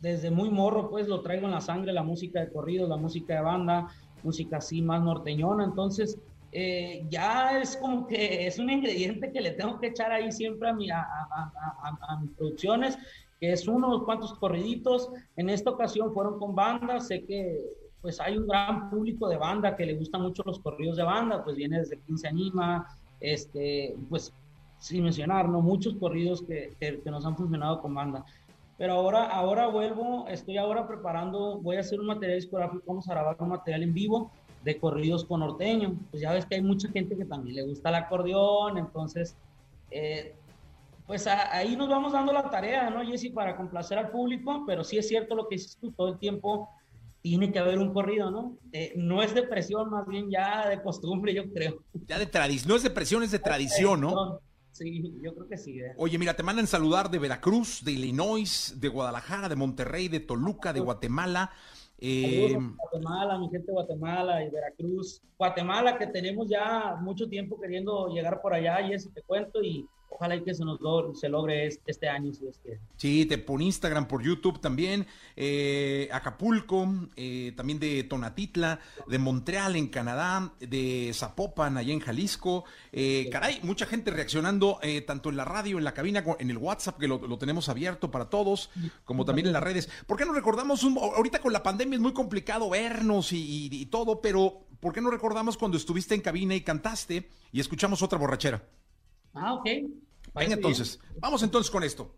[0.00, 3.34] desde muy morro, pues lo traigo en la sangre, la música de corridos, la música
[3.34, 3.88] de banda,
[4.22, 6.18] música así más norteñona, entonces
[6.52, 10.70] eh, ya es como que es un ingrediente que le tengo que echar ahí siempre
[10.70, 12.96] a, mi, a, a, a, a, mis producciones,
[13.42, 15.10] que es unos cuantos corriditos.
[15.36, 17.60] En esta ocasión fueron con banda, sé que
[18.00, 21.42] pues hay un gran público de banda que le gustan mucho los corridos de banda,
[21.42, 24.32] pues viene desde 15 Anima, este, pues
[24.78, 25.60] sin mencionar, ¿no?
[25.60, 28.24] Muchos corridos que, que, que nos han funcionado con banda.
[28.78, 33.12] Pero ahora, ahora vuelvo, estoy ahora preparando, voy a hacer un material discográfico, vamos a
[33.12, 34.30] grabar un material en vivo
[34.62, 35.96] de corridos con norteño.
[36.12, 39.36] Pues ya ves que hay mucha gente que también le gusta el acordeón, entonces,
[39.90, 40.36] eh,
[41.06, 43.30] pues a, ahí nos vamos dando la tarea, ¿no, Jessy?
[43.30, 46.68] Para complacer al público, pero sí es cierto lo que dices tú, todo el tiempo
[47.22, 48.58] tiene que haber un corrido, ¿no?
[48.72, 51.82] Eh, no es de presión, más bien ya de costumbre, yo creo.
[52.08, 54.40] Ya de tradición, no es de presión, es de tradición, ¿no?
[54.72, 55.80] Sí, yo creo que sí.
[55.80, 55.92] ¿eh?
[55.98, 60.72] Oye, mira, te mandan saludar de Veracruz, de Illinois, de Guadalajara, de Monterrey, de Toluca,
[60.72, 61.50] de Guatemala.
[61.98, 62.58] Eh...
[62.76, 65.22] Guatemala, mi gente de Guatemala y Veracruz.
[65.38, 69.86] Guatemala, que tenemos ya mucho tiempo queriendo llegar por allá, y eso te cuento, y
[70.14, 72.78] ojalá y que se nos logre, se logre este, año, si es que.
[72.96, 79.76] Sí, te por Instagram, por YouTube también, eh, Acapulco, eh, también de Tonatitla, de Montreal
[79.76, 82.64] en Canadá, de Zapopan allá en Jalisco.
[82.92, 86.58] Eh, caray, mucha gente reaccionando eh, tanto en la radio, en la cabina, en el
[86.58, 88.70] WhatsApp, que lo, lo, tenemos abierto para todos,
[89.04, 89.88] como también en las redes.
[90.06, 93.68] ¿Por qué no recordamos, un, ahorita con la pandemia es muy complicado vernos y, y,
[93.72, 98.02] y todo, pero ¿por qué no recordamos cuando estuviste en cabina y cantaste y escuchamos
[98.02, 98.62] otra borrachera?
[99.34, 99.64] Ah, ok.
[100.34, 101.20] Venga entonces, bien.
[101.20, 102.14] vamos entonces con esto.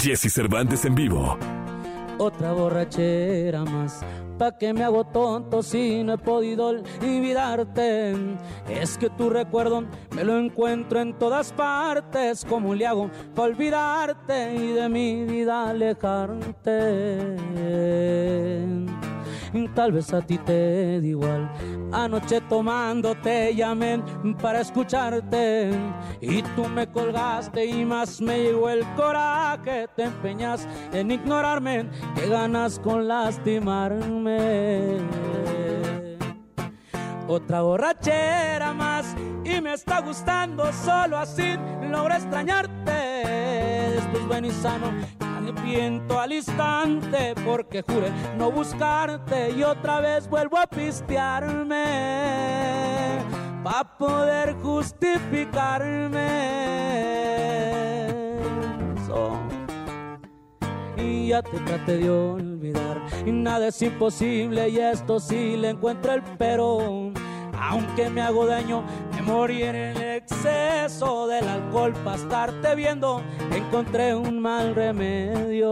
[0.00, 1.36] Jesse Cervantes en vivo.
[2.20, 4.00] Otra borrachera más,
[4.38, 8.12] pa' que me hago tonto si no he podido olvidarte.
[8.68, 12.44] Es que tu recuerdo me lo encuentro en todas partes.
[12.44, 17.36] ¿Cómo le hago pa' olvidarte y de mi vida alejarte?
[19.74, 21.50] Tal vez a ti te da igual.
[21.92, 24.02] Anoche tomando te llamé
[24.40, 25.70] para escucharte
[26.20, 29.88] y tú me colgaste y más me llegó el coraje.
[29.96, 34.98] Te empeñas en ignorarme, que ganas con lastimarme.
[37.26, 41.56] Otra borrachera más y me está gustando solo así
[41.90, 43.67] logro extrañarte.
[44.28, 50.66] Ven y sano, arrepiento al instante porque juré no buscarte y otra vez vuelvo a
[50.66, 51.84] pistearme
[53.62, 56.48] para poder justificarme.
[60.96, 63.00] Y ya te traté de olvidar.
[63.24, 67.12] Y nada es imposible y esto sí le encuentro el pero.
[67.60, 68.82] Aunque me hago daño,
[69.14, 73.22] me morí en el exceso del alcohol para estarte viendo.
[73.52, 75.70] Encontré un mal remedio.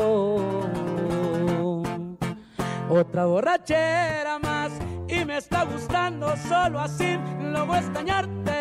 [2.89, 4.73] Otra borrachera más
[5.09, 8.53] y me está gustando solo así luego extrañarte.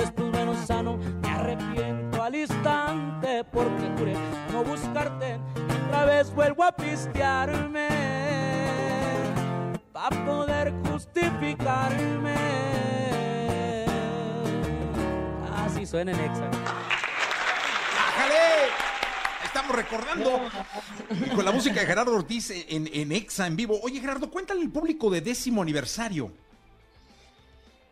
[0.00, 4.14] Después menos sano, me arrepiento al instante porque juré
[4.52, 5.38] no buscarte.
[5.86, 7.97] Otra vez vuelvo a pistearme
[15.88, 16.50] suena en Exa.
[17.96, 18.68] ¡Ájale!
[19.42, 20.40] Estamos recordando
[21.26, 23.80] y con la música de Gerardo Ortiz en, en Exa en vivo.
[23.82, 26.30] Oye, Gerardo, cuéntale al público de décimo aniversario.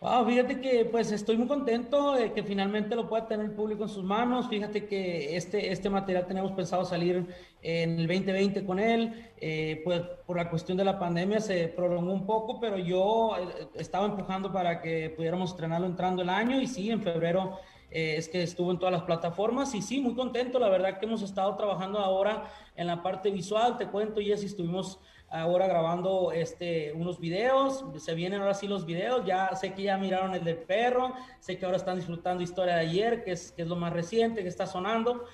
[0.03, 3.85] Wow, fíjate que pues estoy muy contento de que finalmente lo pueda tener el público
[3.85, 4.47] en sus manos.
[4.47, 7.25] Fíjate que este, este material tenemos pensado salir
[7.63, 9.31] en el 2020 con él.
[9.39, 13.69] Eh, pues por la cuestión de la pandemia se prolongó un poco, pero yo eh,
[13.77, 17.59] estaba empujando para que pudiéramos estrenarlo entrando el año y sí, en febrero
[17.91, 20.59] eh, es que estuvo en todas las plataformas y sí, muy contento.
[20.59, 23.77] La verdad que hemos estado trabajando ahora en la parte visual.
[23.77, 29.27] Te cuento, Jessy, estuvimos ahora grabando este, unos videos, se vienen ahora sí los videos,
[29.27, 32.83] ya sé que ya miraron el del perro, sé que ahora están disfrutando Historia de
[32.83, 35.25] ayer, que es, que es lo más reciente que está sonando,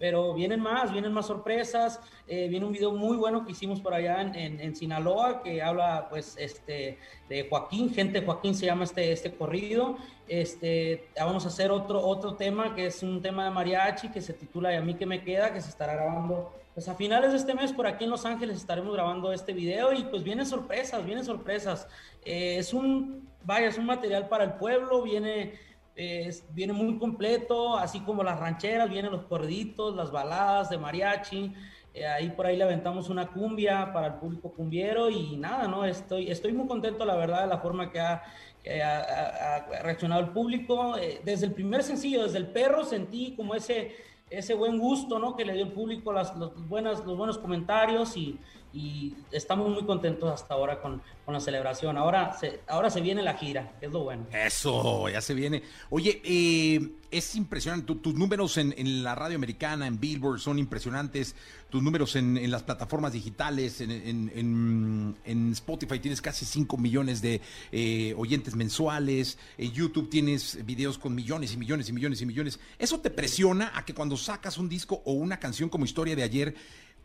[0.00, 3.94] pero vienen más, vienen más sorpresas, eh, viene un video muy bueno que hicimos por
[3.94, 8.84] allá en, en, en Sinaloa, que habla pues este, de Joaquín, gente Joaquín se llama
[8.84, 13.50] este, este corrido, este, vamos a hacer otro, otro tema que es un tema de
[13.50, 16.88] mariachi que se titula Y a mí que me queda, que se estará grabando pues
[16.88, 20.04] a finales de este mes por aquí en Los Ángeles estaremos grabando este video y
[20.04, 21.88] pues vienen sorpresas, vienen sorpresas.
[22.24, 25.54] Eh, es un, vaya, es un material para el pueblo, viene,
[25.96, 31.52] eh, viene muy completo, así como las rancheras, vienen los corriditos, las baladas de mariachi.
[31.92, 35.84] eh, ahí por ahí le aventamos una cumbia para el público cumbiero y nada, ¿no?
[35.84, 38.22] Estoy, estoy muy contento, la verdad, de la forma que ha,
[38.62, 40.96] que ha reaccionado el público.
[40.96, 43.92] Eh, desde el primer sencillo, desde el perro, sentí como ese
[44.30, 45.36] ese buen gusto ¿no?
[45.36, 48.38] que le dio el público, las, los, buenas, los buenos comentarios y,
[48.72, 51.96] y estamos muy contentos hasta ahora con, con la celebración.
[51.98, 54.26] Ahora se, ahora se viene la gira, que es lo bueno.
[54.32, 55.62] Eso, ya se viene.
[55.90, 57.86] Oye, eh, es impresionante.
[57.86, 61.34] Tu- tus números en, la radio americana, en Billboard, son impresionantes.
[61.68, 67.40] Tus números en, las plataformas digitales, en- en Spotify tienes casi 5 millones de
[67.72, 69.38] eh, oyentes mensuales.
[69.58, 72.60] En YouTube tienes videos con millones y millones y millones y millones.
[72.78, 76.22] ¿Eso te presiona a que cuando sacas un disco o una canción como Historia de
[76.22, 76.54] ayer,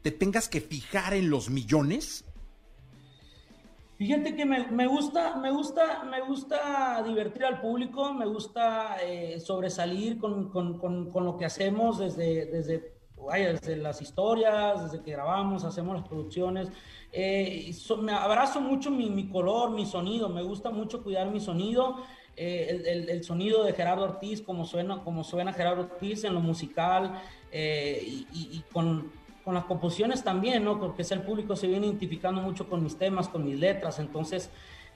[0.05, 2.25] te tengas que fijar en los millones?
[3.97, 10.19] Fíjate que me, gusta, me gusta, me gusta divertir al público, me gusta eh, sobresalir
[10.19, 12.93] con, con- con- lo que hacemos desde, desde,
[13.33, 16.67] desde las historias, desde que grabamos, hacemos las producciones.
[17.11, 21.95] Eh, me abrazo mucho mi, color, mi sonido, me gusta mucho cuidar mi sonido.
[22.37, 27.19] eh, el, sonido de Gerardo Ortiz, como suena, como suena Gerardo Ortiz en lo musical
[27.51, 29.09] y con,
[29.45, 30.79] con las composiciones también, ¿no?
[30.79, 34.49] Porque el público se viene identificando mucho con mis temas, con mis letras, entonces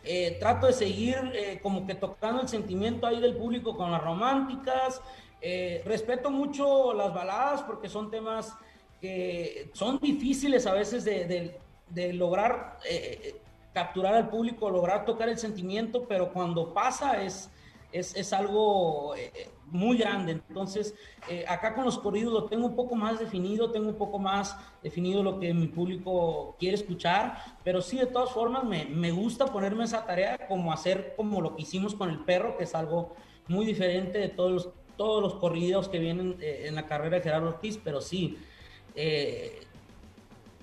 [0.04, 4.04] eh, trato de seguir eh, como que tocando el sentimiento ahí del público con las
[4.04, 5.02] románticas.
[5.42, 8.58] Eh, respeto mucho las baladas porque son temas
[9.00, 11.60] que son difíciles a veces de, de-
[11.90, 13.40] de lograr eh,
[13.74, 17.50] capturar al público, lograr tocar el sentimiento, pero cuando pasa es,
[17.92, 20.34] es, es algo eh, muy grande.
[20.34, 20.94] Entonces,
[21.30, 24.56] eh, acá con los corridos lo tengo un poco más definido, tengo un poco más
[24.84, 29.46] definido lo que mi público quiere escuchar, pero sí, de todas formas, me, me gusta
[29.46, 33.16] ponerme esa tarea como hacer como lo que hicimos con el perro, que es algo
[33.48, 37.24] muy diferente de todos los, todos los corridos que vienen eh, en la carrera de
[37.24, 38.38] Gerardo Ortiz, pero sí.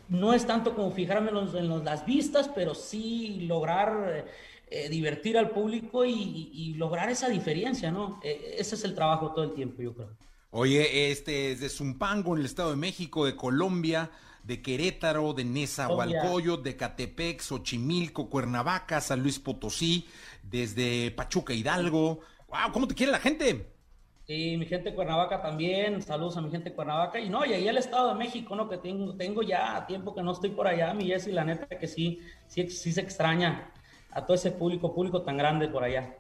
[0.09, 4.27] no es tanto como fijarme en, los- en los- las vistas, pero sí lograr
[4.67, 8.21] eh, divertir al público y, y- y lograr esa diferencia, ¿no?
[8.23, 10.17] Eh, ese es el trabajo todo el tiempo, yo creo.
[10.51, 14.11] Oye, este es de Zumpango, en el Estado de México, de Colombia,
[14.43, 20.07] de Querétaro, de Nezahualcóyotl, de Catepec, Xochimilco, Cuernavaca, San Luis Potosí,
[20.43, 22.21] desde Pachuca Hidalgo.
[22.49, 22.73] ¡Wow!
[22.73, 23.73] ¿Cómo te quiere la gente?
[24.27, 27.21] Sí, mi gente de Cuernavaca también, saludos a mi gente de Cuernavaca.
[27.21, 28.69] Y no, y ahí el Estado de México, ¿no?
[28.69, 31.87] Que tengo, tengo ya tiempo que no estoy por allá, mi Jessy, la neta que
[31.87, 33.73] sí, sí, sí se extraña
[34.17, 36.17] a todo ese público, público tan grande por allá.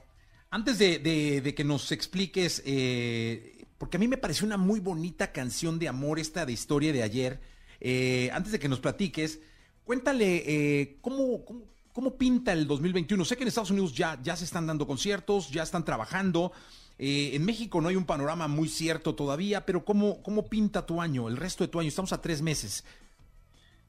[0.51, 5.78] Antes de, que nos expliques, eh, porque a mí me pareció una muy bonita canción
[5.78, 7.40] de amor esta de historia de ayer,
[7.80, 9.40] eh, antes de que nos platiques,
[9.84, 11.62] cuéntale eh, cómo, cómo,
[11.94, 13.24] cómo pinta el 2021.
[13.24, 16.53] Sé que en Estados Unidos ya, ya se están dando conciertos, ya están trabajando.
[16.99, 21.28] en México no hay un panorama muy cierto todavía, pero ¿cómo, ¿cómo pinta tu año,
[21.28, 21.88] el resto de tu año?
[21.88, 22.84] Estamos a tres meses.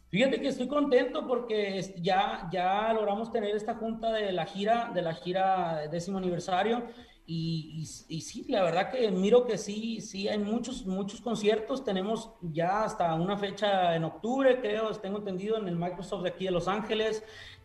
[0.09, 5.01] Fíjate que estoy contento porque ya, ya logramos tener esta junta de la gira, de
[5.01, 6.85] la gira décimo aniversario.
[7.25, 11.83] Y, y- y sí, la verdad que miro que sí, sí hay muchos, muchos conciertos.
[11.83, 16.45] Tenemos ya hasta una fecha en octubre, creo, tengo entendido, en el Microsoft de aquí
[16.45, 17.21] de Los Ángeles,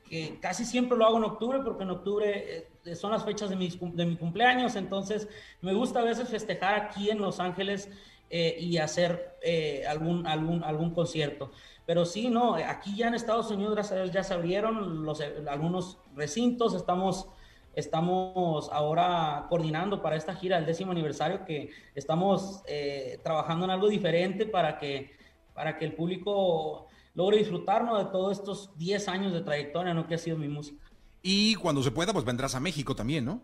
[0.09, 3.57] que casi siempre lo hago en octubre porque en octubre eh, son las fechas de,
[3.57, 4.75] mis de mi cumpleaños.
[4.75, 5.29] Entonces
[5.61, 7.89] me gusta a veces festejar aquí en Los Ángeles
[8.35, 11.51] eh, y hacer eh, algún, algún, algún concierto.
[11.85, 16.73] Pero sí, no, aquí ya en Estados Unidos, gracias ya se abrieron los, algunos recintos,
[16.73, 17.29] estamos,
[17.75, 23.91] estamos ahora coordinando para esta gira del décimo aniversario, que estamos eh, trabajando en algo
[23.91, 25.11] diferente para que,
[25.53, 30.07] para que el público logre disfrutarnos de todos estos 10 años de trayectoria, ¿no?
[30.07, 30.83] Que ha sido mi música.
[31.21, 33.43] Y cuando se pueda, pues vendrás a México también, ¿no?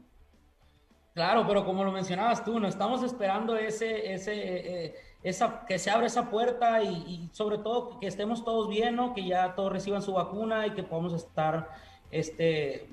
[1.19, 4.95] Claro, pero como lo mencionabas tú, no estamos esperando ese, ese, eh,
[5.25, 9.15] esa, que se abra esa puerta y, y sobre todo que estemos todos bien, ¿no?
[9.15, 11.71] Que ya todos reciban su vacuna y que podamos estar
[12.13, 12.89] este,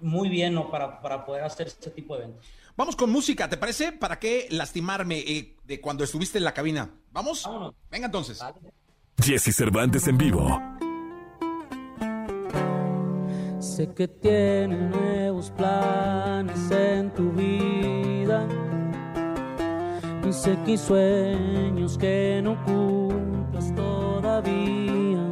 [0.00, 0.72] muy bien, ¿no?
[0.72, 2.48] Para, para poder hacer este tipo de eventos.
[2.76, 3.92] Vamos con música, ¿te parece?
[3.92, 6.90] ¿Para qué lastimarme eh, de cuando estuviste en la cabina?
[7.12, 7.44] ¿Vamos?
[7.44, 7.76] Vámonos.
[7.92, 8.44] Venga entonces.
[9.22, 10.60] Jesse Cervantes en vivo.
[13.60, 18.46] Sé que tienes nuevos planes en tu vida.
[20.26, 25.28] Y sé que hay sueños que no cumples todavía.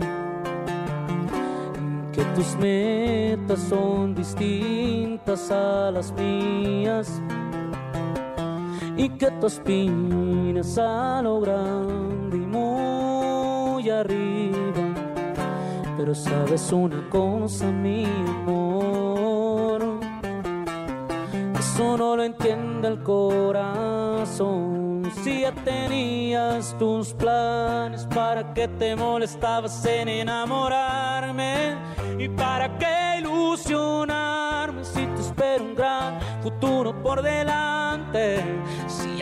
[2.12, 7.22] Que tus metas son distintas a las mías.
[8.96, 14.85] Y que tú aspiras a lo grande y muy arriba.
[15.98, 19.82] Pero sabes una cosa, mi amor,
[21.58, 24.76] eso no lo entiende el corazón.
[25.22, 31.76] Si ya tenías tus planes, ¿para qué te molestabas en enamorarme?
[32.18, 38.44] ¿Y para qué ilusionarme si te espero un gran futuro por delante?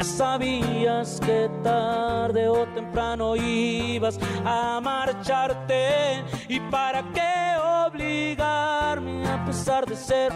[0.05, 9.97] Sabías que tarde o temprano ibas a marcharte, ¿y para qué obligarme a pesar de
[9.97, 10.31] ser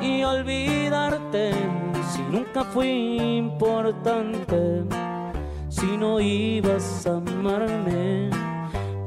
[0.00, 1.52] y olvidarte?
[2.12, 4.84] Si nunca fui importante,
[5.68, 8.30] si no ibas a amarme,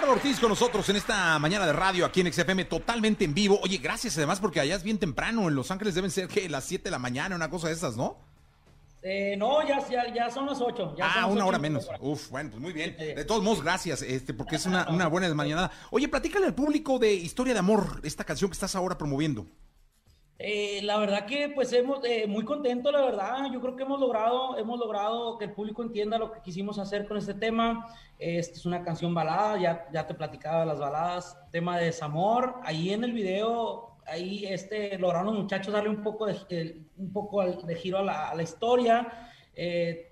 [0.04, 3.58] Gerardo Ortiz con nosotros en esta mañana de radio aquí en XFM totalmente en vivo.
[3.64, 5.48] Oye, gracias además porque allá es bien temprano.
[5.48, 7.96] En Los Ángeles deben ser que las 7 de la mañana, una cosa de esas,
[7.96, 8.18] ¿no?
[9.02, 10.96] Eh, no, ya, ya, ya son las 8.
[10.98, 11.88] Ya son ah, las una hora menos.
[12.02, 12.98] Uf, bueno, pues muy bien.
[12.98, 15.72] De todos modos, gracias, este, porque es una, una buena desmañanada.
[15.90, 19.48] Oye, platícale al público de Historia de Amor, esta canción que estás ahora promoviendo.
[20.46, 23.50] Eh, la verdad que pues hemos eh, muy contento, la verdad.
[23.50, 27.08] Yo creo que hemos logrado, hemos logrado que el público entienda lo que quisimos hacer
[27.08, 27.88] con este tema.
[28.20, 32.56] Esta es una canción balada, ya, ya te platicaba de las baladas, tema de desamor.
[32.64, 37.42] Ahí en el video, ahí este, lograron los muchachos darle un poco de, un poco
[37.46, 39.30] de giro a la, a la historia.
[39.56, 40.12] Eh,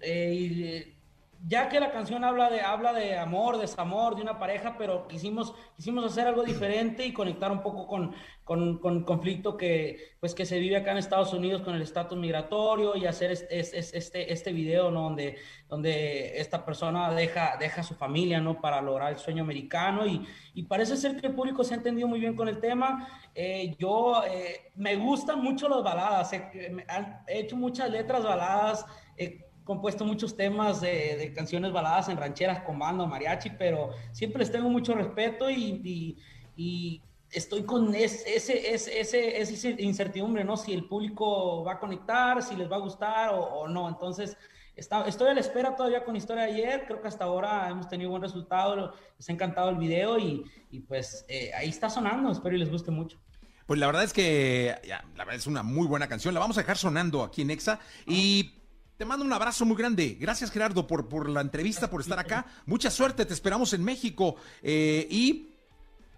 [0.00, 0.97] eh, y, eh,
[1.46, 5.54] ya que la canción habla de, habla de amor, desamor, de una pareja, pero quisimos,
[5.76, 10.34] quisimos hacer algo diferente y conectar un poco con, con, con el conflicto que, pues,
[10.34, 14.32] que se vive acá en Estados Unidos con el estatus migratorio y hacer este, este,
[14.32, 15.04] este, video, ¿no?
[15.04, 15.36] Donde,
[15.68, 18.60] donde esta persona deja, deja a su familia, ¿no?
[18.60, 22.08] Para lograr el sueño americano y, y parece ser que el público se ha entendido
[22.08, 23.08] muy bien con el tema.
[23.34, 26.84] Eh, yo, eh, me gustan mucho las baladas, he,
[27.28, 28.84] he hecho muchas letras baladas,
[29.16, 34.38] he compuesto muchos temas de, de canciones baladas en rancheras con banda, mariachi, pero siempre
[34.40, 36.16] les tengo mucho respeto y, y,
[36.56, 40.56] y estoy con ese, ese, ese, ese, incertidumbre, ¿no?
[40.56, 43.86] Si el público va a conectar, si les va a gustar o, o no.
[43.90, 44.38] Entonces,
[44.74, 46.84] está- estoy a la espera todavía con historia de ayer.
[46.86, 48.94] Creo que hasta ahora hemos tenido buen resultado.
[49.18, 52.32] Les ha encantado el video y, y pues eh, ahí está sonando.
[52.32, 53.18] Espero y les guste mucho.
[53.66, 56.32] Pues la verdad es que ya, la verdad es una muy buena canción.
[56.32, 57.78] La vamos a dejar sonando aquí en Exa.
[58.06, 58.57] Y
[58.98, 60.16] te mando un abrazo muy grande.
[60.20, 62.44] Gracias, Gerardo, por, por la entrevista, por estar acá.
[62.66, 64.34] Mucha suerte, te esperamos en México.
[64.60, 65.50] Eh, y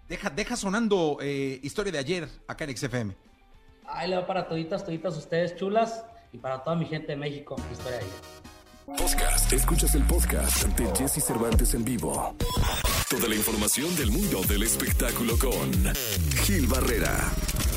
[0.09, 3.15] deja, deja sonando eh, historia de ayer acá en XFM.
[3.85, 6.03] Ahí le va para toditas, toditas ustedes chulas
[6.33, 7.55] y para toda mi gente de México.
[7.71, 8.41] Historia de ayer.
[8.85, 9.53] Podcast.
[9.53, 12.35] Escuchas el podcast de Jesse Cervantes en vivo.
[13.09, 15.71] Toda la información del mundo del espectáculo con
[16.45, 17.31] Gil Barrera.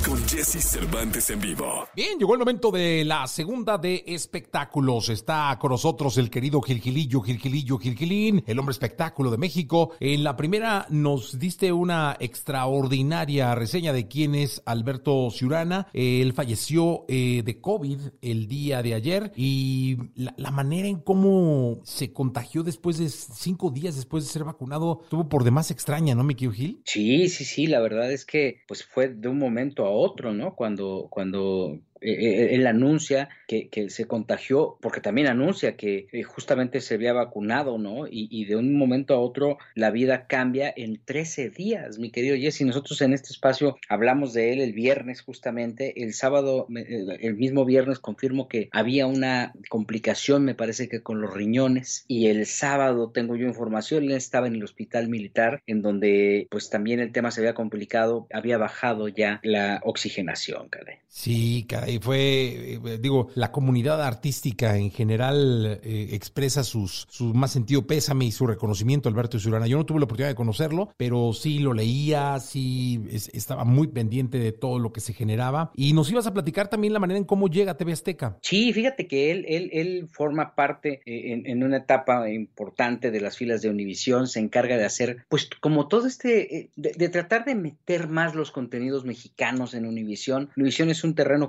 [0.05, 1.89] Con Jesse Cervantes en vivo.
[1.97, 5.09] Bien, llegó el momento de la segunda de espectáculos.
[5.09, 9.93] Está con nosotros el querido Gilgilillo, Gilgilillo, Gilgilín, el hombre espectáculo de México.
[10.01, 15.89] En la primera nos diste una extraordinaria reseña de quién es Alberto Ciurana.
[15.95, 21.81] Él falleció eh, de COVID el día de ayer y la, la manera en cómo
[21.85, 26.25] se contagió después de cinco días después de ser vacunado tuvo por demás extraña, ¿no,
[26.25, 26.83] mi querido Gil?
[26.85, 30.55] Sí, sí, sí, la verdad es que pues fue de un momento a otro, ¿no?
[30.55, 36.81] Cuando, cuando eh, eh, él anuncia que, se contagió, porque también anuncia que eh, justamente
[36.81, 38.07] se había vacunado, ¿no?
[38.07, 42.37] Y, y, de un momento a otro la vida cambia en 13 días, mi querido
[42.37, 42.63] Jesse.
[42.63, 47.99] Nosotros en este espacio hablamos de él el viernes justamente, el sábado, el mismo viernes
[47.99, 53.37] confirmo que había una complicación, me parece que con los riñones, y el sábado tengo
[53.37, 57.41] yo información, él estaba en el hospital militar, en donde pues también el tema se
[57.41, 60.97] había complicado, había bajado ya la oxigenación, caray.
[61.09, 67.53] Sí, caray, fue, eh, digo, la comunidad artística en general eh, expresa sus, su más
[67.53, 69.67] sentido pésame y su reconocimiento a Alberto Ciurana.
[69.67, 73.89] Yo no tuve la oportunidad de conocerlo, pero sí lo leía, sí es, estaba muy
[73.89, 75.73] pendiente de todo lo que se generaba.
[75.75, 78.39] Y nos ibas a platicar también la manera en cómo llega a TV Azteca.
[78.43, 83.21] Sí, fíjate que él, él, él forma parte eh, en, en, una etapa importante de
[83.21, 87.09] las filas de Univisión, se encarga de hacer, pues como todo este, eh, de, de
[87.09, 90.51] tratar de meter más los contenidos mexicanos en Univisión.
[90.57, 91.49] Univisión es un terreno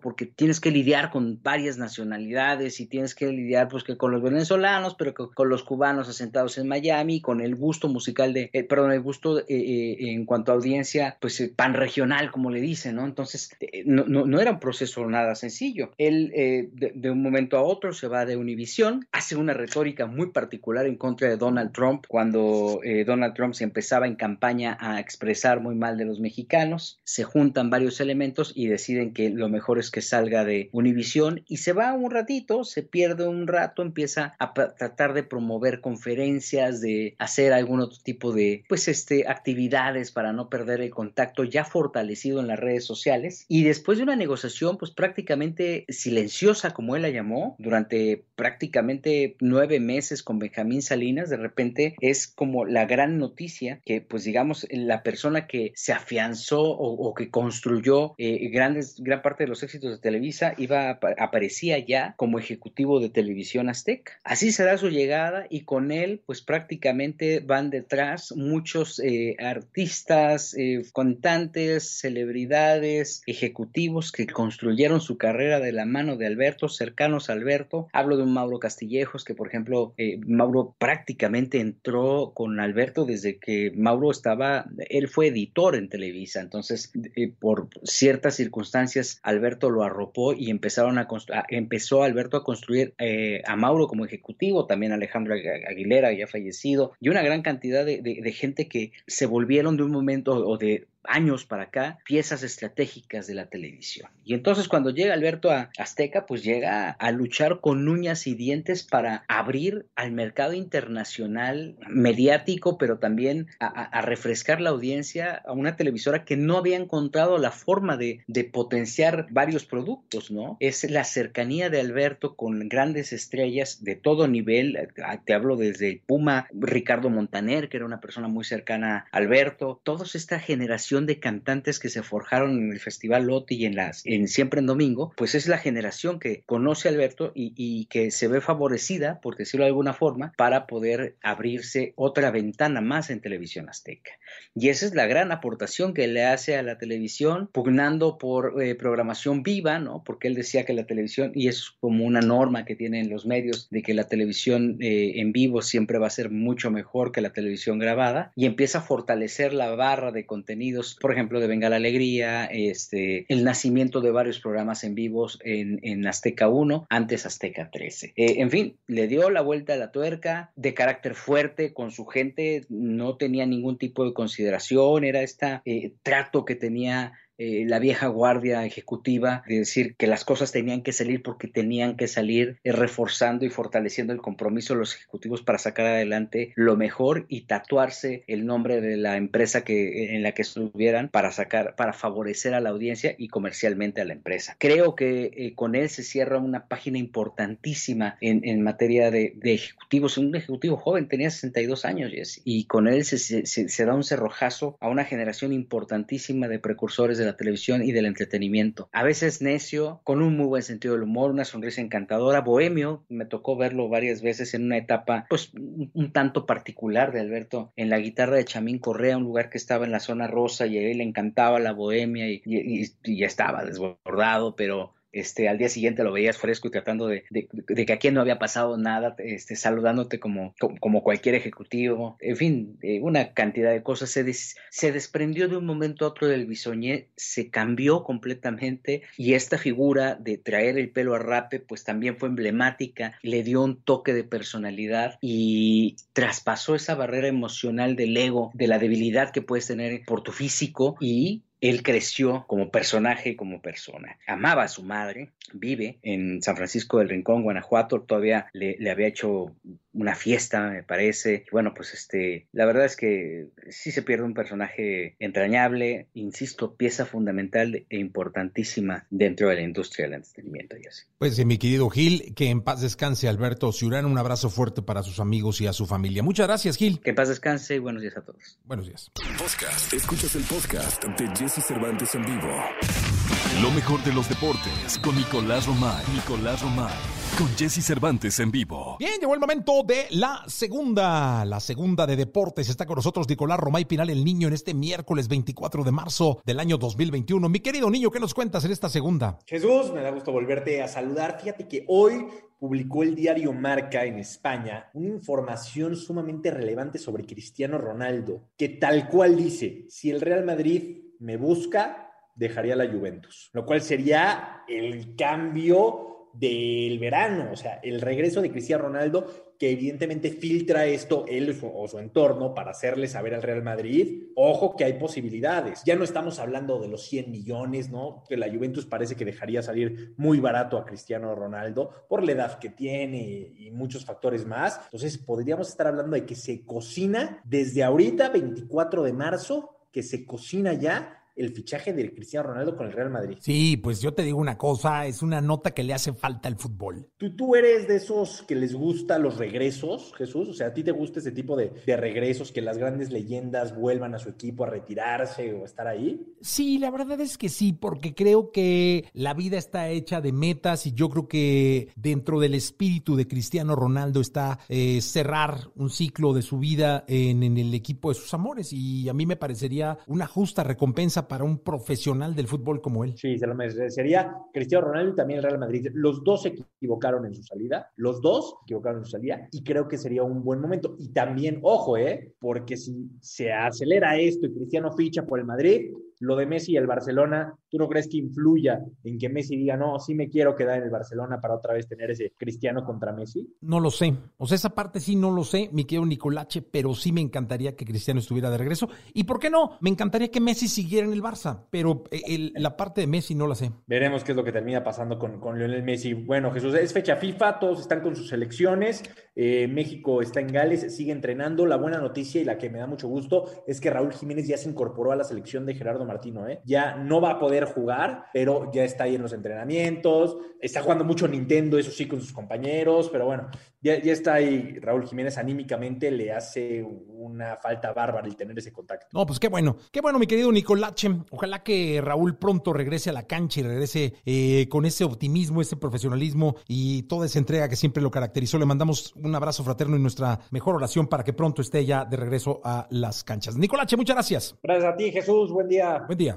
[0.00, 4.22] porque tienes que lidiar con varias nacionalidades y tienes que lidiar pues que con los
[4.22, 8.64] venezolanos, pero que, con los cubanos asentados en Miami, con el gusto musical de, eh,
[8.64, 12.96] perdón, el gusto eh, eh, en cuanto a audiencia, pues pan regional, como le dicen,
[12.96, 13.04] ¿no?
[13.04, 13.50] Entonces,
[13.84, 15.90] no, no, no, era un proceso nada sencillo.
[15.98, 16.30] Él
[16.72, 20.86] de, de, un momento a otro se va de Univisión, hace una retórica muy particular
[20.86, 25.74] en contra de Donald Trump cuando Donald Trump se empezaba en campaña a expresar muy
[25.74, 30.02] mal de los mexicanos, se juntan varios elementos y deciden que lo mejor es que
[30.02, 35.14] salga de Univisión y se va un ratito, se pierde un rato, empieza a tratar
[35.14, 40.82] de promover conferencias, de hacer algún otro tipo de, pues, este, actividades para no perder
[40.82, 43.46] el contacto ya fortalecido en las redes sociales.
[43.48, 49.80] Y después de una negociación, pues, prácticamente silenciosa, como él la llamó, durante prácticamente nueve
[49.80, 55.02] meses con Benjamín Salinas, de repente es como la gran noticia que, pues, digamos, la
[55.02, 59.90] persona que se afianzó o, o que construyó eh, grandes, gran parte de los éxitos
[59.90, 64.12] de Televisa iba aparecía ya como ejecutivo de televisión azteca.
[64.24, 70.54] Así se da su llegada y con él pues prácticamente van detrás muchos eh, artistas,
[70.56, 77.34] eh, cantantes, celebridades, ejecutivos que construyeron su carrera de la mano de Alberto, cercanos a
[77.34, 77.88] Alberto.
[77.92, 83.38] Hablo de un Mauro Castillejos que por ejemplo eh, Mauro prácticamente entró con Alberto desde
[83.38, 86.92] que Mauro estaba, él fue editor en Televisa, entonces
[87.38, 91.06] por ciertas circunstancias Alberto lo arropó y empezaron a,
[91.50, 97.10] empezó Alberto a construir eh, a Mauro como ejecutivo, también Alejandro Aguilera ya fallecido y
[97.10, 100.86] una gran cantidad de, de, de gente que se volvieron de un momento o de
[101.04, 104.10] años para acá piezas estratégicas de la televisión.
[104.24, 108.82] Y entonces cuando llega Alberto a Azteca, pues llega a luchar con uñas y dientes
[108.84, 115.76] para abrir al mercado internacional mediático, pero también a, a refrescar la audiencia a una
[115.76, 120.56] televisora que no había encontrado la forma de, de, potenciar varios productos, ¿no?
[120.60, 124.88] Es la cercanía de Alberto con grandes estrellas de todo nivel.
[125.24, 130.04] Te hablo desde Puma, Ricardo Montaner, que era una persona muy cercana a Alberto, toda
[130.04, 134.26] esta generación de cantantes que se forjaron en el Festival Lotti y en las en
[134.26, 138.28] Siempre en Domingo, pues es la generación que conoce a Alberto y, y, que se
[138.28, 143.68] ve favorecida, por decirlo de alguna forma, para poder abrirse otra ventana más en televisión
[143.68, 144.12] azteca.
[144.54, 148.74] Y esa es la gran aportación que le hace a la televisión, pugnando por eh,
[148.74, 150.02] programación viva, ¿no?
[150.04, 153.68] Porque él decía que la televisión, y es como una norma que tienen los medios,
[153.70, 157.32] de que la televisión eh, en vivo siempre va a ser mucho mejor que la
[157.32, 161.76] televisión grabada, y empieza a fortalecer la barra de contenido por ejemplo, de Venga la
[161.76, 167.70] Alegría, este, el nacimiento de varios programas en vivos en, en Azteca 1, antes Azteca
[167.70, 168.14] 13.
[168.16, 172.06] Eh, en fin, le dio la vuelta a la tuerca, de carácter fuerte con su
[172.06, 175.60] gente, no tenía ningún tipo de consideración, era este
[176.02, 180.92] trato que tenía eh, la vieja guardia ejecutiva de decir que las cosas tenían que
[180.92, 185.58] salir porque tenían que salir, eh, reforzando y fortaleciendo el compromiso de los ejecutivos para
[185.58, 190.42] sacar adelante lo mejor y tatuarse el nombre de la empresa que, en la que
[190.42, 194.56] estuvieran para sacar, para favorecer a la audiencia y comercialmente a la empresa.
[194.58, 199.54] Creo que eh, con él se cierra una página importantísima en, en materia de, de,
[199.54, 200.18] ejecutivos.
[200.18, 204.76] Un ejecutivo joven tenía 62 años y con él se, se, se da un cerrojazo
[204.80, 208.88] a una generación importantísima de precursores de la televisión y del entretenimiento.
[208.92, 213.26] A veces necio, con un muy buen sentido del humor, una sonrisa encantadora, bohemio, me
[213.26, 217.98] tocó verlo varias veces en una etapa pues un, tanto particular de Alberto en la
[217.98, 220.98] guitarra de Chamín Correa, un lugar que estaba en la zona rosa y a él
[220.98, 226.04] le encantaba la bohemia y, y, y, y estaba desbordado, pero este, al día siguiente
[226.04, 229.56] lo veías fresco y tratando de, de, de, que aquí no había pasado nada, este,
[229.56, 234.10] saludándote como, como, cualquier ejecutivo, en fin, eh, una cantidad de cosas.
[234.10, 239.58] Se, se desprendió de un momento a otro del bisoñé, se cambió completamente y esta
[239.58, 244.12] figura de traer el pelo a rape, pues también fue emblemática, le dio un toque
[244.12, 250.02] de personalidad y traspasó esa barrera emocional del ego, de la debilidad que puedes tener
[250.06, 254.18] por tu físico y él creció como personaje y como persona.
[254.26, 259.08] Amaba a su madre, vive en San Francisco del Rincón, Guanajuato, todavía le, le había
[259.08, 259.54] hecho
[259.98, 261.44] una fiesta, me parece.
[261.50, 267.04] Bueno, pues este, la verdad es que sí se pierde un personaje entrañable, insisto, pieza
[267.04, 270.76] fundamental e importantísima dentro de la industria del entretenimiento.
[270.88, 271.04] Así.
[271.18, 275.18] Pues mi querido Gil, que en paz descanse Alberto Ciurán, un abrazo fuerte para sus
[275.18, 276.22] amigos y a su familia.
[276.22, 277.00] Muchas gracias, Gil.
[277.00, 278.58] Que en paz descanse y buenos días a todos.
[278.64, 279.10] Buenos días.
[279.36, 279.92] Podcast.
[279.92, 283.17] Escuchas el podcast de Jesse Cervantes en vivo.
[283.56, 286.04] Lo mejor de los deportes con Nicolás Romay.
[286.14, 286.94] Nicolás Romay.
[287.36, 288.96] Con Jesse Cervantes en vivo.
[289.00, 292.68] Bien, llegó el momento de la segunda, la segunda de deportes.
[292.68, 296.60] Está con nosotros Nicolás Romay Pinal, el niño, en este miércoles 24 de marzo del
[296.60, 297.48] año 2021.
[297.48, 299.40] Mi querido niño, ¿qué nos cuentas en esta segunda?
[299.44, 301.40] Jesús, me da gusto volverte a saludar.
[301.40, 302.28] Fíjate que hoy
[302.60, 309.08] publicó el diario Marca en España una información sumamente relevante sobre Cristiano Ronaldo, que tal
[309.08, 312.07] cual dice, si el Real Madrid me busca,
[312.38, 318.50] dejaría la Juventus, lo cual sería el cambio del verano, o sea, el regreso de
[318.50, 319.26] Cristiano Ronaldo,
[319.58, 324.76] que evidentemente filtra esto él o su, entorno para hacerle saber al Real Madrid, ojo
[324.76, 325.82] que hay posibilidades.
[325.84, 328.22] Ya no estamos hablando de los 100 millones, ¿no?
[328.28, 332.58] Que la Juventus parece que dejaría salir muy barato a Cristiano Ronaldo por la edad
[332.60, 334.80] que tiene y muchos factores más.
[334.84, 340.24] Entonces, podríamos estar hablando de que se cocina desde ahorita, 24 de marzo, que se
[340.24, 343.38] cocina ya el fichaje de Cristiano Ronaldo con el Real Madrid.
[343.40, 346.56] Sí, pues yo te digo una cosa, es una nota que le hace falta al
[346.56, 347.08] fútbol.
[347.16, 350.48] ¿Tú, tú eres de esos que les gusta los regresos, Jesús?
[350.48, 353.76] O sea, ¿a ti te gusta ese tipo de, de regresos, que las grandes leyendas
[353.76, 356.34] vuelvan a su equipo a retirarse o estar ahí?
[356.40, 360.86] Sí, la verdad es que sí, porque creo que la vida está hecha de metas
[360.86, 366.32] y yo creo que dentro del espíritu de Cristiano Ronaldo está eh, cerrar un ciclo
[366.32, 369.98] de su vida en, en el equipo de sus amores y a mí me parecería
[370.06, 373.14] una justa recompensa para un profesional del fútbol como él.
[373.16, 375.88] Sí, se lo merecería Cristiano Ronaldo y también el Real Madrid.
[375.92, 379.86] Los dos se equivocaron en su salida, los dos equivocaron en su salida y creo
[379.86, 380.96] que sería un buen momento.
[380.98, 382.32] Y también, ojo, ¿eh?
[382.40, 386.76] Porque si se acelera esto y Cristiano ficha por el Madrid, lo de Messi y
[386.76, 390.54] el Barcelona, ¿tú no crees que influya en que Messi diga, no, sí me quiero
[390.54, 393.48] quedar en el Barcelona para otra vez tener ese Cristiano contra Messi?
[393.60, 394.14] No lo sé.
[394.36, 397.76] O sea, esa parte sí no lo sé, mi querido Nicolache, pero sí me encantaría
[397.76, 398.88] que Cristiano estuviera de regreso.
[399.12, 399.78] ¿Y por qué no?
[399.80, 403.46] Me encantaría que Messi siguiera en el Barça, pero el, la parte de Messi no
[403.46, 403.70] la sé.
[403.86, 406.14] Veremos qué es lo que termina pasando con, con Lionel Messi.
[406.14, 409.02] Bueno, Jesús, es fecha FIFA, todos están con sus selecciones.
[409.34, 411.66] Eh, México está en Gales, sigue entrenando.
[411.66, 414.56] La buena noticia y la que me da mucho gusto es que Raúl Jiménez ya
[414.56, 416.60] se incorporó a la selección de Gerardo Martino, ¿eh?
[416.64, 421.04] Ya no va a poder jugar, pero ya está ahí en los entrenamientos, está jugando
[421.04, 423.48] mucho Nintendo, eso sí, con sus compañeros, pero bueno,
[423.80, 428.72] ya, ya está ahí Raúl Jiménez anímicamente, le hace una falta bárbara el tener ese
[428.72, 429.06] contacto.
[429.12, 431.10] No, pues qué bueno, qué bueno, mi querido Nicolache.
[431.30, 435.76] Ojalá que Raúl pronto regrese a la cancha y regrese eh, con ese optimismo, ese
[435.76, 438.58] profesionalismo y toda esa entrega que siempre lo caracterizó.
[438.58, 442.16] Le mandamos un abrazo fraterno y nuestra mejor oración para que pronto esté ya de
[442.16, 443.56] regreso a las canchas.
[443.56, 444.56] Nicolache, muchas gracias.
[444.62, 445.50] Gracias a ti, Jesús.
[445.50, 446.04] Buen día.
[446.06, 446.36] Buen día.